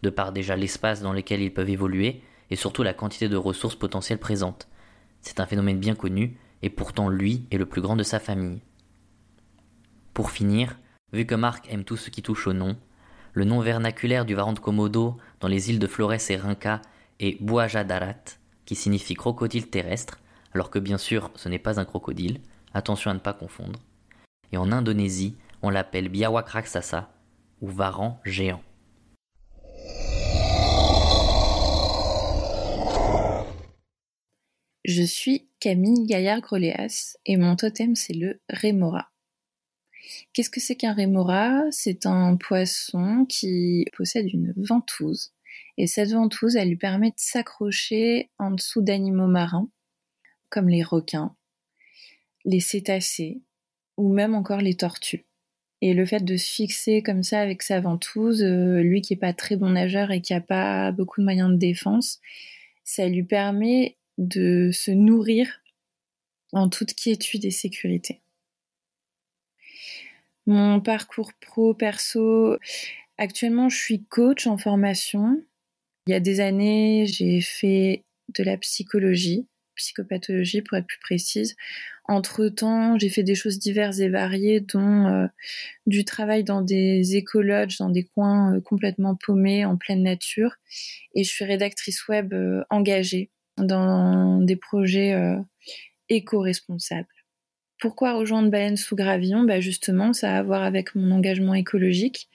de 0.03 0.09
par 0.09 0.33
déjà 0.33 0.57
l'espace 0.57 1.01
dans 1.01 1.13
lequel 1.13 1.41
ils 1.41 1.53
peuvent 1.53 1.69
évoluer 1.69 2.21
et 2.49 2.57
surtout 2.57 2.83
la 2.83 2.93
quantité 2.93 3.29
de 3.29 3.37
ressources 3.37 3.77
potentielles 3.77 4.19
présentes. 4.19 4.67
C'est 5.21 5.39
un 5.39 5.45
phénomène 5.45 5.79
bien 5.79 5.95
connu 5.95 6.37
et 6.63 6.69
pourtant 6.69 7.07
lui 7.07 7.45
est 7.49 7.57
le 7.57 7.65
plus 7.65 7.79
grand 7.79 7.95
de 7.95 8.03
sa 8.03 8.19
famille. 8.19 8.59
Pour 10.13 10.29
finir, 10.29 10.77
vu 11.13 11.25
que 11.25 11.35
Marc 11.35 11.71
aime 11.71 11.85
tout 11.85 11.95
ce 11.95 12.09
qui 12.09 12.21
touche 12.21 12.45
au 12.47 12.51
nom, 12.51 12.75
le 13.31 13.45
nom 13.45 13.61
vernaculaire 13.61 14.25
du 14.25 14.35
varan 14.35 14.51
de 14.51 14.59
Komodo 14.59 15.15
dans 15.39 15.47
les 15.47 15.69
îles 15.69 15.79
de 15.79 15.87
Flores 15.87 16.29
et 16.29 16.35
Rinca 16.35 16.81
est 17.21 17.41
Buajadarat, 17.41 18.35
qui 18.65 18.75
signifie 18.75 19.13
crocodile 19.13 19.69
terrestre, 19.69 20.19
alors 20.53 20.69
que 20.69 20.79
bien 20.79 20.97
sûr 20.97 21.31
ce 21.35 21.47
n'est 21.47 21.57
pas 21.57 21.79
un 21.79 21.85
crocodile, 21.85 22.41
attention 22.73 23.11
à 23.11 23.13
ne 23.13 23.19
pas 23.19 23.33
confondre. 23.33 23.79
Et 24.51 24.57
en 24.57 24.71
Indonésie, 24.71 25.35
on 25.61 25.69
l'appelle 25.69 26.09
biawak 26.09 26.49
raksasa 26.49 27.13
ou 27.61 27.69
varan 27.69 28.19
géant. 28.25 28.61
Je 34.83 35.03
suis 35.03 35.47
Camille 35.59 36.05
Gaillard-Groléas 36.05 37.17
et 37.25 37.37
mon 37.37 37.55
totem 37.55 37.95
c'est 37.95 38.13
le 38.13 38.41
Rémora. 38.49 39.11
Qu'est-ce 40.33 40.49
que 40.49 40.59
c'est 40.59 40.75
qu'un 40.75 40.93
rémora? 40.93 41.63
C'est 41.71 42.05
un 42.05 42.35
poisson 42.35 43.25
qui 43.27 43.85
possède 43.95 44.27
une 44.33 44.53
ventouse. 44.57 45.33
Et 45.77 45.87
cette 45.87 46.11
ventouse, 46.11 46.55
elle 46.55 46.69
lui 46.69 46.77
permet 46.77 47.09
de 47.09 47.17
s'accrocher 47.17 48.29
en 48.37 48.51
dessous 48.51 48.81
d'animaux 48.81 49.27
marins, 49.27 49.69
comme 50.49 50.69
les 50.69 50.83
requins, 50.83 51.35
les 52.45 52.59
cétacés, 52.59 53.41
ou 53.97 54.13
même 54.13 54.35
encore 54.35 54.61
les 54.61 54.75
tortues. 54.75 55.25
Et 55.81 55.93
le 55.93 56.05
fait 56.05 56.23
de 56.23 56.37
se 56.37 56.51
fixer 56.51 57.01
comme 57.01 57.23
ça 57.23 57.39
avec 57.39 57.63
sa 57.63 57.79
ventouse, 57.79 58.43
euh, 58.43 58.81
lui 58.81 59.01
qui 59.01 59.13
est 59.13 59.17
pas 59.17 59.33
très 59.33 59.55
bon 59.55 59.71
nageur 59.71 60.11
et 60.11 60.21
qui 60.21 60.33
a 60.33 60.41
pas 60.41 60.91
beaucoup 60.91 61.21
de 61.21 61.25
moyens 61.25 61.49
de 61.49 61.55
défense, 61.55 62.19
ça 62.83 63.07
lui 63.07 63.23
permet 63.23 63.97
de 64.17 64.69
se 64.71 64.91
nourrir 64.91 65.61
en 66.51 66.69
toute 66.69 66.93
quiétude 66.93 67.45
et 67.45 67.51
sécurité. 67.51 68.21
Mon 70.45 70.81
parcours 70.81 71.33
pro 71.33 71.73
perso, 71.73 72.57
actuellement 73.17 73.69
je 73.69 73.77
suis 73.77 74.03
coach 74.03 74.47
en 74.47 74.57
formation. 74.57 75.43
Il 76.07 76.11
y 76.11 76.15
a 76.15 76.19
des 76.19 76.39
années, 76.39 77.05
j'ai 77.07 77.41
fait 77.41 78.03
de 78.35 78.43
la 78.43 78.57
psychologie, 78.57 79.47
psychopathologie 79.81 80.61
pour 80.61 80.77
être 80.77 80.87
plus 80.87 80.99
précise. 80.99 81.55
Entre-temps, 82.05 82.97
j'ai 82.99 83.09
fait 83.09 83.23
des 83.23 83.35
choses 83.35 83.59
diverses 83.59 83.99
et 83.99 84.09
variées, 84.09 84.59
dont 84.59 85.07
euh, 85.07 85.27
du 85.85 86.03
travail 86.03 86.43
dans 86.43 86.61
des 86.61 87.15
écologes, 87.15 87.77
dans 87.77 87.89
des 87.89 88.03
coins 88.03 88.55
euh, 88.55 88.61
complètement 88.61 89.15
paumés, 89.15 89.65
en 89.65 89.77
pleine 89.77 90.03
nature. 90.03 90.55
Et 91.15 91.23
je 91.23 91.29
suis 91.29 91.45
rédactrice 91.45 92.07
web 92.07 92.33
euh, 92.33 92.63
engagée 92.69 93.31
dans 93.57 94.39
des 94.41 94.55
projets 94.55 95.13
éco-responsables. 96.09 97.20
Pourquoi 97.81 98.13
rejoindre 98.13 98.51
Baleine 98.51 98.77
sous 98.77 98.95
Gravillon? 98.95 99.41
Bah 99.41 99.59
Justement, 99.59 100.13
ça 100.13 100.35
a 100.35 100.39
à 100.39 100.43
voir 100.43 100.61
avec 100.61 100.93
mon 100.93 101.09
engagement 101.09 101.55
écologique. 101.55 102.29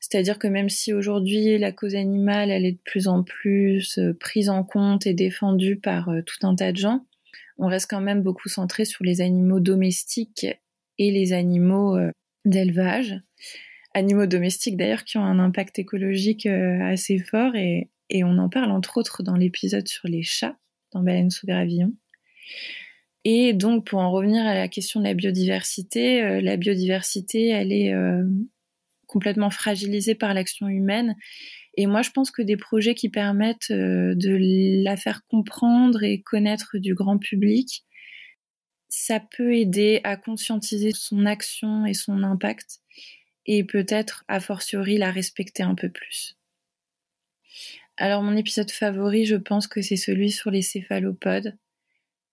C'est-à-dire 0.00 0.36
que 0.40 0.48
même 0.48 0.68
si 0.68 0.92
aujourd'hui 0.92 1.58
la 1.58 1.70
cause 1.70 1.94
animale, 1.94 2.50
elle 2.50 2.66
est 2.66 2.72
de 2.72 2.80
plus 2.84 3.06
en 3.06 3.22
plus 3.22 3.98
euh, 3.98 4.12
prise 4.14 4.50
en 4.50 4.64
compte 4.64 5.06
et 5.06 5.14
défendue 5.14 5.76
par 5.76 6.08
euh, 6.08 6.22
tout 6.22 6.44
un 6.44 6.56
tas 6.56 6.72
de 6.72 6.76
gens, 6.76 7.06
on 7.56 7.68
reste 7.68 7.88
quand 7.88 8.00
même 8.00 8.22
beaucoup 8.22 8.48
centré 8.48 8.84
sur 8.84 9.04
les 9.04 9.20
animaux 9.20 9.60
domestiques 9.60 10.46
et 10.98 11.10
les 11.12 11.32
animaux 11.32 11.96
euh, 11.96 12.10
d'élevage. 12.44 13.14
Animaux 13.94 14.26
domestiques 14.26 14.76
d'ailleurs 14.76 15.04
qui 15.04 15.18
ont 15.18 15.24
un 15.24 15.38
impact 15.38 15.78
écologique 15.78 16.46
assez 16.46 17.18
fort 17.18 17.54
et, 17.54 17.90
et 18.08 18.24
on 18.24 18.38
en 18.38 18.48
parle 18.48 18.72
entre 18.72 18.96
autres 18.96 19.22
dans 19.22 19.36
l'épisode 19.36 19.86
sur 19.86 20.08
les 20.08 20.22
chats 20.22 20.56
dans 20.92 21.02
Baleine 21.02 21.30
sous 21.30 21.46
Gravillon. 21.46 21.92
Et 23.24 23.52
donc, 23.52 23.86
pour 23.86 24.00
en 24.00 24.10
revenir 24.10 24.46
à 24.46 24.54
la 24.54 24.68
question 24.68 25.00
de 25.00 25.04
la 25.04 25.14
biodiversité, 25.14 26.40
la 26.40 26.56
biodiversité, 26.56 27.48
elle 27.48 27.72
est 27.72 27.94
complètement 29.10 29.50
fragilisée 29.50 30.14
par 30.14 30.32
l'action 30.32 30.68
humaine. 30.68 31.16
Et 31.76 31.86
moi, 31.86 32.02
je 32.02 32.10
pense 32.10 32.30
que 32.30 32.42
des 32.42 32.56
projets 32.56 32.94
qui 32.94 33.08
permettent 33.08 33.70
euh, 33.70 34.14
de 34.14 34.36
la 34.84 34.96
faire 34.96 35.26
comprendre 35.26 36.02
et 36.02 36.20
connaître 36.20 36.78
du 36.78 36.94
grand 36.94 37.18
public, 37.18 37.84
ça 38.88 39.20
peut 39.20 39.54
aider 39.54 40.00
à 40.04 40.16
conscientiser 40.16 40.92
son 40.92 41.26
action 41.26 41.86
et 41.86 41.94
son 41.94 42.22
impact 42.22 42.80
et 43.46 43.64
peut-être, 43.64 44.24
a 44.28 44.38
fortiori, 44.38 44.98
la 44.98 45.10
respecter 45.10 45.62
un 45.62 45.74
peu 45.74 45.88
plus. 45.88 46.36
Alors, 47.96 48.22
mon 48.22 48.36
épisode 48.36 48.70
favori, 48.70 49.26
je 49.26 49.36
pense 49.36 49.66
que 49.66 49.82
c'est 49.82 49.96
celui 49.96 50.30
sur 50.30 50.50
les 50.50 50.62
céphalopodes. 50.62 51.56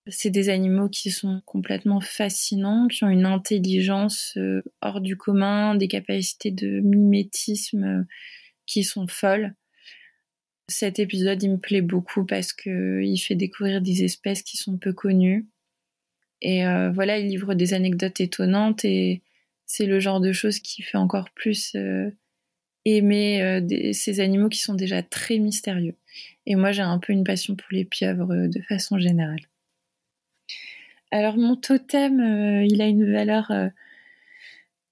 C'est 0.09 0.29
des 0.29 0.49
animaux 0.49 0.89
qui 0.89 1.11
sont 1.11 1.41
complètement 1.45 1.99
fascinants, 1.99 2.87
qui 2.87 3.03
ont 3.03 3.09
une 3.09 3.25
intelligence 3.25 4.33
euh, 4.37 4.61
hors 4.81 5.01
du 5.01 5.17
commun, 5.17 5.75
des 5.75 5.87
capacités 5.87 6.51
de 6.51 6.79
mimétisme 6.79 7.83
euh, 7.83 8.03
qui 8.65 8.83
sont 8.83 9.07
folles. 9.07 9.53
Cet 10.69 10.99
épisode, 10.99 11.43
il 11.43 11.51
me 11.51 11.57
plaît 11.57 11.81
beaucoup 11.81 12.25
parce 12.25 12.53
qu'il 12.53 13.17
fait 13.17 13.35
découvrir 13.35 13.81
des 13.81 14.03
espèces 14.03 14.43
qui 14.43 14.57
sont 14.57 14.77
peu 14.77 14.93
connues. 14.93 15.47
Et 16.41 16.65
euh, 16.65 16.91
voilà, 16.91 17.17
il 17.17 17.27
livre 17.27 17.53
des 17.53 17.73
anecdotes 17.73 18.21
étonnantes 18.21 18.85
et 18.85 19.21
c'est 19.65 19.85
le 19.85 19.99
genre 19.99 20.21
de 20.21 20.31
choses 20.31 20.59
qui 20.59 20.83
fait 20.83 20.97
encore 20.97 21.31
plus 21.31 21.75
aimer 22.85 23.91
ces 23.93 24.19
animaux 24.21 24.47
qui 24.47 24.59
sont 24.59 24.75
déjà 24.75 25.03
très 25.03 25.39
mystérieux. 25.39 25.95
Et 26.45 26.55
moi, 26.55 26.71
j'ai 26.71 26.83
un 26.83 26.99
peu 26.99 27.11
une 27.11 27.25
passion 27.25 27.55
pour 27.55 27.67
les 27.71 27.83
pieuvres 27.83 28.47
de 28.47 28.61
façon 28.69 28.97
générale. 28.97 29.41
Alors 31.11 31.37
mon 31.37 31.55
totem, 31.55 32.19
euh, 32.19 32.65
il 32.65 32.81
a 32.81 32.87
une 32.87 33.09
valeur 33.11 33.49
euh, 33.51 33.69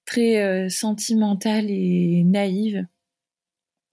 très 0.06 0.42
euh, 0.42 0.68
sentimentale 0.68 1.66
et 1.70 2.24
naïve. 2.24 2.86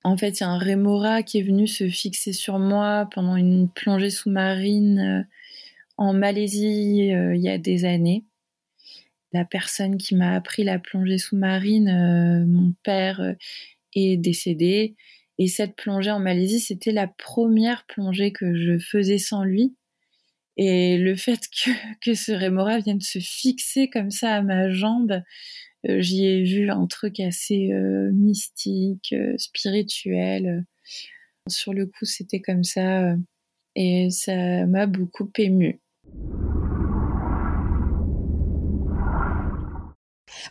En 0.05 0.17
fait, 0.17 0.39
il 0.39 0.43
y 0.43 0.45
a 0.45 0.49
un 0.49 0.57
rémora 0.57 1.23
qui 1.23 1.39
est 1.39 1.43
venu 1.43 1.67
se 1.67 1.87
fixer 1.89 2.33
sur 2.33 2.59
moi 2.59 3.09
pendant 3.11 3.35
une 3.35 3.69
plongée 3.69 4.09
sous-marine 4.09 5.27
en 5.97 6.13
Malaisie 6.13 7.07
il 7.07 7.41
y 7.41 7.47
a 7.47 7.57
des 7.57 7.85
années. 7.85 8.25
La 9.31 9.45
personne 9.45 9.97
qui 9.97 10.15
m'a 10.15 10.35
appris 10.35 10.65
la 10.65 10.77
plongée 10.77 11.17
sous-marine, 11.17 12.45
mon 12.45 12.73
père, 12.83 13.35
est 13.95 14.17
décédé. 14.17 14.97
Et 15.37 15.47
cette 15.47 15.77
plongée 15.77 16.11
en 16.11 16.19
Malaisie, 16.19 16.59
c'était 16.59 16.91
la 16.91 17.07
première 17.07 17.85
plongée 17.85 18.33
que 18.33 18.55
je 18.55 18.77
faisais 18.79 19.19
sans 19.19 19.43
lui. 19.45 19.73
Et 20.57 20.97
le 20.97 21.15
fait 21.15 21.39
que, 22.03 22.13
ce 22.13 22.31
rémora 22.31 22.79
vienne 22.79 23.01
se 23.01 23.19
fixer 23.19 23.89
comme 23.89 24.11
ça 24.11 24.35
à 24.35 24.41
ma 24.41 24.69
jambe, 24.69 25.21
euh, 25.89 25.99
j'y 25.99 26.25
ai 26.25 26.43
vu 26.43 26.69
un 26.69 26.85
truc 26.87 27.19
assez 27.19 27.71
euh, 27.71 28.11
mystique, 28.13 29.13
euh, 29.13 29.33
spirituel. 29.37 30.65
Sur 31.49 31.73
le 31.73 31.87
coup, 31.87 32.05
c'était 32.05 32.41
comme 32.41 32.63
ça 32.63 33.15
et 33.75 34.09
ça 34.11 34.65
m'a 34.65 34.85
beaucoup 34.85 35.29
ému. 35.37 35.81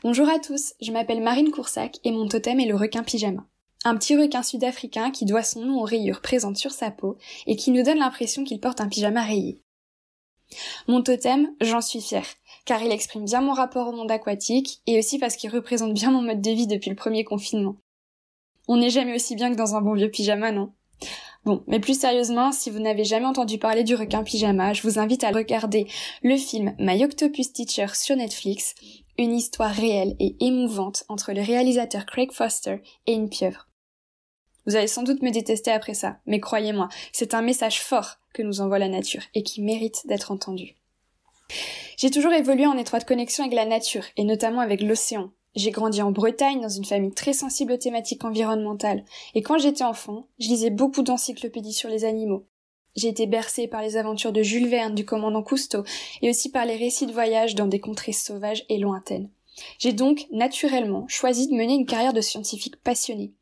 Bonjour 0.02 0.28
à 0.28 0.38
tous, 0.38 0.74
je 0.82 0.90
m'appelle 0.90 1.22
Marine 1.22 1.50
Coursac 1.50 1.98
et 2.04 2.10
mon 2.10 2.28
totem 2.28 2.60
est 2.60 2.66
le 2.66 2.74
requin 2.74 3.04
pyjama. 3.04 3.46
Un 3.84 3.96
petit 3.96 4.16
requin 4.16 4.42
sud-africain 4.42 5.10
qui 5.10 5.24
doit 5.24 5.42
son 5.42 5.64
nom 5.64 5.80
aux 5.80 5.84
rayures 5.84 6.20
présentes 6.20 6.56
sur 6.56 6.72
sa 6.72 6.90
peau 6.90 7.16
et 7.46 7.56
qui 7.56 7.70
nous 7.70 7.82
donne 7.82 7.98
l'impression 7.98 8.44
qu'il 8.44 8.60
porte 8.60 8.80
un 8.80 8.88
pyjama 8.88 9.22
rayé. 9.22 9.61
Mon 10.88 11.02
totem, 11.02 11.54
j'en 11.60 11.80
suis 11.80 12.00
fière, 12.00 12.26
car 12.64 12.82
il 12.82 12.92
exprime 12.92 13.24
bien 13.24 13.40
mon 13.40 13.52
rapport 13.52 13.88
au 13.88 13.92
monde 13.92 14.10
aquatique 14.10 14.80
et 14.86 14.98
aussi 14.98 15.18
parce 15.18 15.36
qu'il 15.36 15.50
représente 15.50 15.94
bien 15.94 16.10
mon 16.10 16.22
mode 16.22 16.40
de 16.40 16.50
vie 16.50 16.66
depuis 16.66 16.90
le 16.90 16.96
premier 16.96 17.24
confinement. 17.24 17.76
On 18.68 18.76
n'est 18.76 18.90
jamais 18.90 19.14
aussi 19.14 19.34
bien 19.34 19.50
que 19.50 19.56
dans 19.56 19.74
un 19.74 19.80
bon 19.80 19.94
vieux 19.94 20.10
pyjama, 20.10 20.52
non? 20.52 20.72
Bon, 21.44 21.64
mais 21.66 21.80
plus 21.80 21.98
sérieusement, 21.98 22.52
si 22.52 22.70
vous 22.70 22.78
n'avez 22.78 23.02
jamais 23.02 23.26
entendu 23.26 23.58
parler 23.58 23.82
du 23.82 23.96
requin 23.96 24.22
pyjama, 24.22 24.72
je 24.72 24.82
vous 24.82 25.00
invite 25.00 25.24
à 25.24 25.32
regarder 25.32 25.88
le 26.22 26.36
film 26.36 26.74
My 26.78 27.04
Octopus 27.04 27.52
Teacher 27.52 27.88
sur 27.94 28.14
Netflix, 28.14 28.76
une 29.18 29.34
histoire 29.34 29.72
réelle 29.72 30.14
et 30.20 30.36
émouvante 30.38 31.04
entre 31.08 31.32
le 31.32 31.42
réalisateur 31.42 32.06
Craig 32.06 32.30
Foster 32.30 32.80
et 33.06 33.14
une 33.14 33.28
pieuvre. 33.28 33.68
Vous 34.66 34.76
allez 34.76 34.86
sans 34.86 35.02
doute 35.02 35.22
me 35.22 35.30
détester 35.30 35.72
après 35.72 35.94
ça, 35.94 36.18
mais 36.26 36.38
croyez-moi, 36.38 36.88
c'est 37.12 37.34
un 37.34 37.42
message 37.42 37.80
fort 37.80 38.18
que 38.32 38.42
nous 38.42 38.60
envoie 38.60 38.78
la 38.78 38.88
nature 38.88 39.22
et 39.34 39.42
qui 39.42 39.62
mérite 39.62 40.06
d'être 40.06 40.30
entendu. 40.30 40.76
J'ai 41.96 42.10
toujours 42.10 42.32
évolué 42.32 42.66
en 42.66 42.78
étroite 42.78 43.04
connexion 43.04 43.44
avec 43.44 43.54
la 43.54 43.66
nature, 43.66 44.04
et 44.16 44.24
notamment 44.24 44.60
avec 44.60 44.80
l'océan. 44.80 45.30
J'ai 45.54 45.70
grandi 45.70 46.00
en 46.00 46.12
Bretagne 46.12 46.60
dans 46.60 46.68
une 46.68 46.84
famille 46.84 47.12
très 47.12 47.34
sensible 47.34 47.72
aux 47.72 47.78
thématiques 47.78 48.24
environnementales, 48.24 49.04
et 49.34 49.42
quand 49.42 49.58
j'étais 49.58 49.84
enfant, 49.84 50.26
je 50.38 50.48
lisais 50.48 50.70
beaucoup 50.70 51.02
d'encyclopédies 51.02 51.74
sur 51.74 51.90
les 51.90 52.04
animaux. 52.04 52.46
J'ai 52.96 53.08
été 53.08 53.26
bercée 53.26 53.68
par 53.68 53.82
les 53.82 53.96
aventures 53.96 54.32
de 54.32 54.42
Jules 54.42 54.68
Verne, 54.68 54.94
du 54.94 55.04
commandant 55.04 55.42
Cousteau, 55.42 55.84
et 56.22 56.30
aussi 56.30 56.50
par 56.50 56.64
les 56.64 56.76
récits 56.76 57.06
de 57.06 57.12
voyage 57.12 57.54
dans 57.54 57.66
des 57.66 57.80
contrées 57.80 58.12
sauvages 58.12 58.64
et 58.68 58.78
lointaines. 58.78 59.30
J'ai 59.78 59.92
donc, 59.92 60.26
naturellement, 60.30 61.06
choisi 61.08 61.48
de 61.48 61.54
mener 61.54 61.74
une 61.74 61.86
carrière 61.86 62.14
de 62.14 62.20
scientifique 62.20 62.82
passionné 62.82 63.32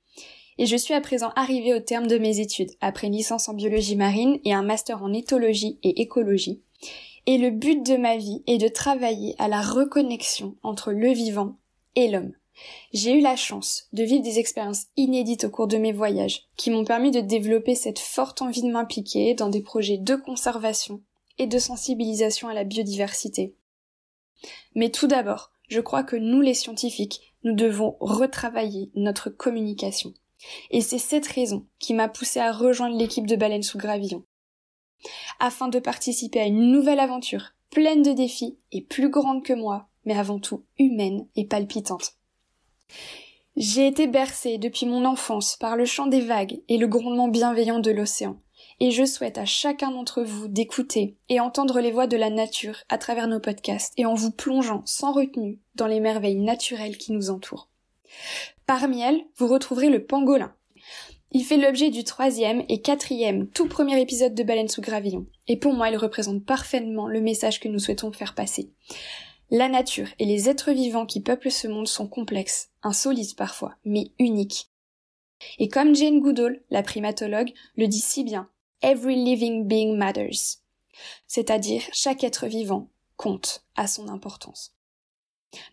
et 0.61 0.67
je 0.67 0.77
suis 0.77 0.93
à 0.93 1.01
présent 1.01 1.33
arrivée 1.37 1.73
au 1.73 1.81
terme 1.81 2.07
de 2.07 2.19
mes 2.19 2.39
études, 2.39 2.73
après 2.83 3.07
une 3.07 3.15
licence 3.15 3.49
en 3.49 3.55
biologie 3.55 3.97
marine 3.97 4.39
et 4.45 4.53
un 4.53 4.63
master 4.63 5.03
en 5.03 5.11
éthologie 5.11 5.79
et 5.83 6.03
écologie. 6.03 6.61
Et 7.25 7.39
le 7.39 7.51
but 7.51 7.83
de 7.85 7.97
ma 7.97 8.19
vie 8.19 8.43
est 8.47 8.59
de 8.59 8.69
travailler 8.69 9.35
à 9.39 9.49
la 9.49 9.63
reconnexion 9.63 10.57
entre 10.63 10.93
le 10.93 11.13
vivant 11.13 11.57
et 11.97 12.11
l'homme. 12.11 12.35
J'ai 12.93 13.13
eu 13.13 13.23
la 13.23 13.37
chance 13.37 13.89
de 13.95 14.03
vivre 14.03 14.23
des 14.23 14.39
expériences 14.39 14.89
inédites 14.99 15.45
au 15.45 15.49
cours 15.49 15.67
de 15.67 15.79
mes 15.79 15.93
voyages, 15.93 16.43
qui 16.59 16.69
m'ont 16.69 16.85
permis 16.85 17.11
de 17.11 17.21
développer 17.21 17.75
cette 17.75 17.99
forte 17.99 18.43
envie 18.43 18.63
de 18.63 18.71
m'impliquer 18.71 19.33
dans 19.33 19.49
des 19.49 19.63
projets 19.63 19.97
de 19.97 20.15
conservation 20.15 21.01
et 21.39 21.47
de 21.47 21.59
sensibilisation 21.59 22.49
à 22.49 22.55
la 22.55 22.65
biodiversité. 22.65 23.55
Mais 24.75 24.91
tout 24.91 25.07
d'abord, 25.07 25.53
je 25.69 25.81
crois 25.81 26.03
que 26.03 26.17
nous 26.17 26.43
les 26.43 26.53
scientifiques, 26.53 27.35
nous 27.45 27.55
devons 27.55 27.97
retravailler 28.01 28.91
notre 28.95 29.31
communication. 29.31 30.13
Et 30.71 30.81
c'est 30.81 30.99
cette 30.99 31.27
raison 31.27 31.67
qui 31.79 31.95
m'a 31.95 32.09
poussé 32.09 32.41
à 32.41 32.53
rejoindre 32.53 32.97
l'équipe 32.97 33.27
de 33.27 33.37
Baleine 33.37 33.63
sous 33.63 33.79
Gravillon. 33.79 34.25
Afin 35.39 35.69
de 35.69 35.79
participer 35.79 36.41
à 36.41 36.47
une 36.47 36.71
nouvelle 36.71 37.01
aventure, 37.01 37.53
pleine 37.71 38.03
de 38.03 38.13
défis 38.13 38.59
et 38.73 38.83
plus 38.83 39.09
grande 39.09 39.45
que 39.45 39.53
moi, 39.53 39.89
mais 40.05 40.19
avant 40.19 40.39
tout 40.39 40.65
humaine 40.79 41.27
et 41.37 41.47
palpitante. 41.47 42.15
J'ai 43.57 43.87
été 43.87 44.07
bercée 44.07 44.59
depuis 44.59 44.87
mon 44.87 45.05
enfance 45.05 45.57
par 45.57 45.77
le 45.77 45.85
chant 45.85 46.07
des 46.07 46.21
vagues 46.21 46.61
et 46.69 46.79
le 46.79 46.87
grondement 46.87 47.29
bienveillant 47.29 47.81
de 47.81 47.91
l'océan, 47.91 48.41
et 48.79 48.91
je 48.91 49.05
souhaite 49.05 49.39
à 49.39 49.45
chacun 49.45 49.91
d'entre 49.91 50.23
vous 50.23 50.49
d'écouter 50.49 51.17
et 51.29 51.41
entendre 51.41 51.81
les 51.81 51.91
voix 51.91 52.07
de 52.07 52.17
la 52.17 52.31
nature 52.31 52.79
à 52.89 52.99
travers 52.99 53.29
nos 53.29 53.41
podcasts 53.41 53.93
et 53.97 54.07
en 54.07 54.15
vous 54.15 54.31
plongeant 54.31 54.83
sans 54.87 55.13
retenue 55.13 55.61
dans 55.75 55.87
les 55.87 56.01
merveilles 56.01 56.41
naturelles 56.41 56.97
qui 56.97 57.13
nous 57.13 57.31
entourent. 57.31 57.70
Parmi 58.67 59.01
elles, 59.01 59.25
vous 59.37 59.47
retrouverez 59.47 59.89
le 59.89 60.05
pangolin. 60.05 60.55
Il 61.33 61.45
fait 61.45 61.57
l'objet 61.57 61.91
du 61.91 62.03
troisième 62.03 62.65
et 62.69 62.83
quatrième 62.83 63.49
tout 63.49 63.69
premier 63.69 64.01
épisode 64.01 64.35
de 64.35 64.43
Baleine 64.43 64.69
sous 64.69 64.81
gravillon, 64.81 65.27
et 65.47 65.57
pour 65.57 65.75
moi 65.75 65.89
il 65.89 65.97
représente 65.97 66.45
parfaitement 66.45 67.07
le 67.07 67.21
message 67.21 67.61
que 67.61 67.69
nous 67.69 67.79
souhaitons 67.79 68.13
faire 68.13 68.35
passer. 68.35 68.71
La 69.51 69.69
nature 69.69 70.09
et 70.19 70.25
les 70.25 70.49
êtres 70.49 70.73
vivants 70.73 71.07
qui 71.07 71.21
peuplent 71.21 71.51
ce 71.51 71.69
monde 71.69 71.89
sont 71.89 72.09
complexes, 72.09 72.71
insolites 72.83 73.37
parfois, 73.37 73.77
mais 73.85 74.13
uniques. 74.19 74.71
Et 75.59 75.69
comme 75.69 75.95
Jane 75.95 76.21
Goodall, 76.21 76.63
la 76.71 76.83
primatologue, 76.83 77.53
le 77.77 77.87
dit 77.87 78.01
si 78.01 78.25
bien, 78.25 78.49
Every 78.83 79.17
living 79.17 79.67
being 79.67 79.97
matters. 79.97 80.59
C'est-à-dire 81.27 81.83
chaque 81.93 82.25
être 82.25 82.47
vivant 82.47 82.89
compte 83.17 83.65
à 83.77 83.87
son 83.87 84.09
importance. 84.09 84.75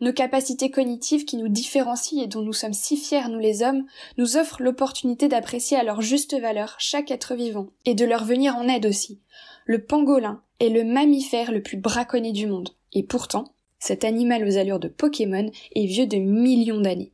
Nos 0.02 0.14
capacités 0.14 0.72
cognitives 0.72 1.26
qui 1.26 1.38
nous 1.38 1.50
différencient 1.50 2.22
et 2.22 2.28
dont 2.28 2.42
nous 2.42 2.54
sommes 2.54 2.74
si 2.74 2.98
fiers, 2.98 3.30
nous 3.30 3.40
les 3.40 3.62
hommes, 3.62 3.86
nous 4.18 4.38
offrent 4.38 4.62
l'opportunité 4.62 5.28
d'apprécier 5.28 5.78
à 5.78 5.84
leur 5.84 6.02
juste 6.02 6.40
valeur 6.40 6.76
chaque 6.80 7.12
être 7.12 7.36
vivant 7.36 7.68
et 7.86 7.94
de 7.94 8.06
leur 8.06 8.26
venir 8.26 8.56
en 8.56 8.68
aide 8.68 8.86
aussi. 8.86 9.22
Le 9.66 9.84
pangolin 9.84 10.42
est 10.60 10.70
le 10.70 10.84
mammifère 10.84 11.52
le 11.52 11.62
plus 11.62 11.78
braconné 11.78 12.32
du 12.32 12.48
monde. 12.48 12.70
Et 12.94 13.04
pourtant, 13.04 13.54
cet 13.80 14.04
animal 14.04 14.48
aux 14.48 14.58
allures 14.58 14.80
de 14.80 14.88
Pokémon 14.88 15.52
est 15.76 15.86
vieux 15.86 16.08
de 16.08 16.18
millions 16.18 16.82
d'années. 16.82 17.14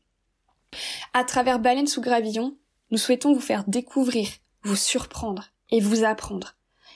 À 1.13 1.23
travers 1.23 1.59
Baleine 1.59 1.87
sous 1.87 2.01
Gravillon, 2.01 2.55
nous 2.91 2.97
souhaitons 2.97 3.33
vous 3.33 3.41
faire 3.41 3.63
découvrir, 3.67 4.27
vous 4.63 4.75
surprendre 4.75 5.51
et 5.71 5.79
vous 5.79 6.03
apprendre. 6.03 6.55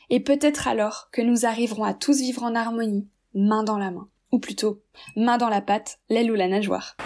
Et 0.10 0.20
peut-être 0.20 0.68
alors 0.68 1.10
que 1.12 1.22
nous 1.22 1.46
arriverons 1.46 1.84
à 1.84 1.94
tous 1.94 2.20
vivre 2.20 2.44
en 2.44 2.56
harmonie, 2.56 3.08
main 3.34 3.64
dans 3.64 3.78
la 3.78 3.92
main. 3.92 4.08
Ou 4.32 4.40
plutôt, 4.40 4.84
main 5.16 5.38
dans 5.38 5.50
la 5.50 5.62
patte, 5.62 6.00
l'aile 6.10 6.32
ou 6.32 6.36
la 6.36 6.48
nageoire. 6.48 6.98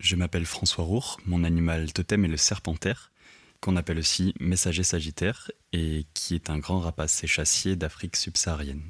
Je 0.00 0.16
m'appelle 0.16 0.44
François 0.44 0.82
Roure, 0.82 1.20
mon 1.24 1.44
animal 1.44 1.92
totem 1.92 2.24
est 2.24 2.28
le 2.28 2.36
serpentaire, 2.36 3.12
qu'on 3.60 3.76
appelle 3.76 3.98
aussi 3.98 4.34
messager 4.40 4.82
sagittaire, 4.82 5.52
et 5.72 6.06
qui 6.14 6.34
est 6.34 6.50
un 6.50 6.58
grand 6.58 6.80
rapace 6.80 7.22
et 7.22 7.28
chassier 7.28 7.76
d'Afrique 7.76 8.16
subsaharienne. 8.16 8.82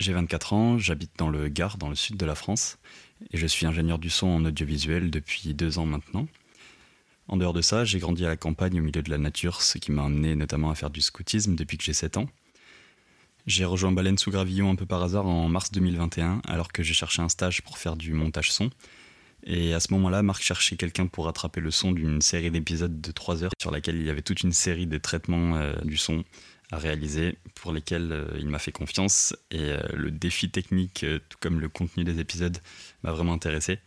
J'ai 0.00 0.12
24 0.12 0.52
ans, 0.54 0.78
j'habite 0.78 1.12
dans 1.16 1.28
le 1.28 1.48
Gard, 1.48 1.78
dans 1.78 1.90
le 1.90 1.94
sud 1.94 2.16
de 2.16 2.26
la 2.26 2.34
France, 2.34 2.78
et 3.30 3.36
je 3.36 3.46
suis 3.46 3.66
ingénieur 3.66 4.00
du 4.00 4.10
son 4.10 4.26
en 4.26 4.44
audiovisuel 4.44 5.12
depuis 5.12 5.54
deux 5.54 5.78
ans 5.78 5.86
maintenant. 5.86 6.26
En 7.30 7.36
dehors 7.36 7.52
de 7.52 7.62
ça, 7.62 7.84
j'ai 7.84 8.00
grandi 8.00 8.24
à 8.26 8.28
la 8.28 8.36
campagne 8.36 8.80
au 8.80 8.82
milieu 8.82 9.02
de 9.02 9.08
la 9.08 9.16
nature, 9.16 9.62
ce 9.62 9.78
qui 9.78 9.92
m'a 9.92 10.04
amené 10.04 10.34
notamment 10.34 10.68
à 10.68 10.74
faire 10.74 10.90
du 10.90 11.00
scoutisme 11.00 11.54
depuis 11.54 11.78
que 11.78 11.84
j'ai 11.84 11.92
7 11.92 12.16
ans. 12.16 12.28
J'ai 13.46 13.64
rejoint 13.64 13.92
Baleine 13.92 14.18
sous 14.18 14.32
Gravillon 14.32 14.68
un 14.68 14.74
peu 14.74 14.84
par 14.84 15.00
hasard 15.00 15.28
en 15.28 15.48
mars 15.48 15.70
2021, 15.70 16.42
alors 16.48 16.72
que 16.72 16.82
j'ai 16.82 16.92
cherché 16.92 17.22
un 17.22 17.28
stage 17.28 17.62
pour 17.62 17.78
faire 17.78 17.94
du 17.94 18.14
montage 18.14 18.50
son. 18.50 18.68
Et 19.44 19.74
à 19.74 19.78
ce 19.78 19.92
moment-là, 19.92 20.24
Marc 20.24 20.42
cherchait 20.42 20.74
quelqu'un 20.74 21.06
pour 21.06 21.26
rattraper 21.26 21.60
le 21.60 21.70
son 21.70 21.92
d'une 21.92 22.20
série 22.20 22.50
d'épisodes 22.50 23.00
de 23.00 23.12
3 23.12 23.44
heures 23.44 23.52
sur 23.62 23.70
laquelle 23.70 23.94
il 23.94 24.04
y 24.04 24.10
avait 24.10 24.22
toute 24.22 24.42
une 24.42 24.52
série 24.52 24.88
de 24.88 24.98
traitements 24.98 25.54
euh, 25.54 25.72
du 25.84 25.98
son 25.98 26.24
à 26.72 26.78
réaliser 26.78 27.38
pour 27.54 27.72
lesquels 27.72 28.10
euh, 28.10 28.26
il 28.40 28.48
m'a 28.48 28.58
fait 28.58 28.72
confiance 28.72 29.36
et 29.52 29.60
euh, 29.60 29.78
le 29.94 30.10
défi 30.10 30.50
technique 30.50 31.06
tout 31.28 31.38
comme 31.38 31.60
le 31.60 31.68
contenu 31.68 32.02
des 32.02 32.18
épisodes 32.18 32.58
m'a 33.04 33.12
vraiment 33.12 33.34
intéressé 33.34 33.78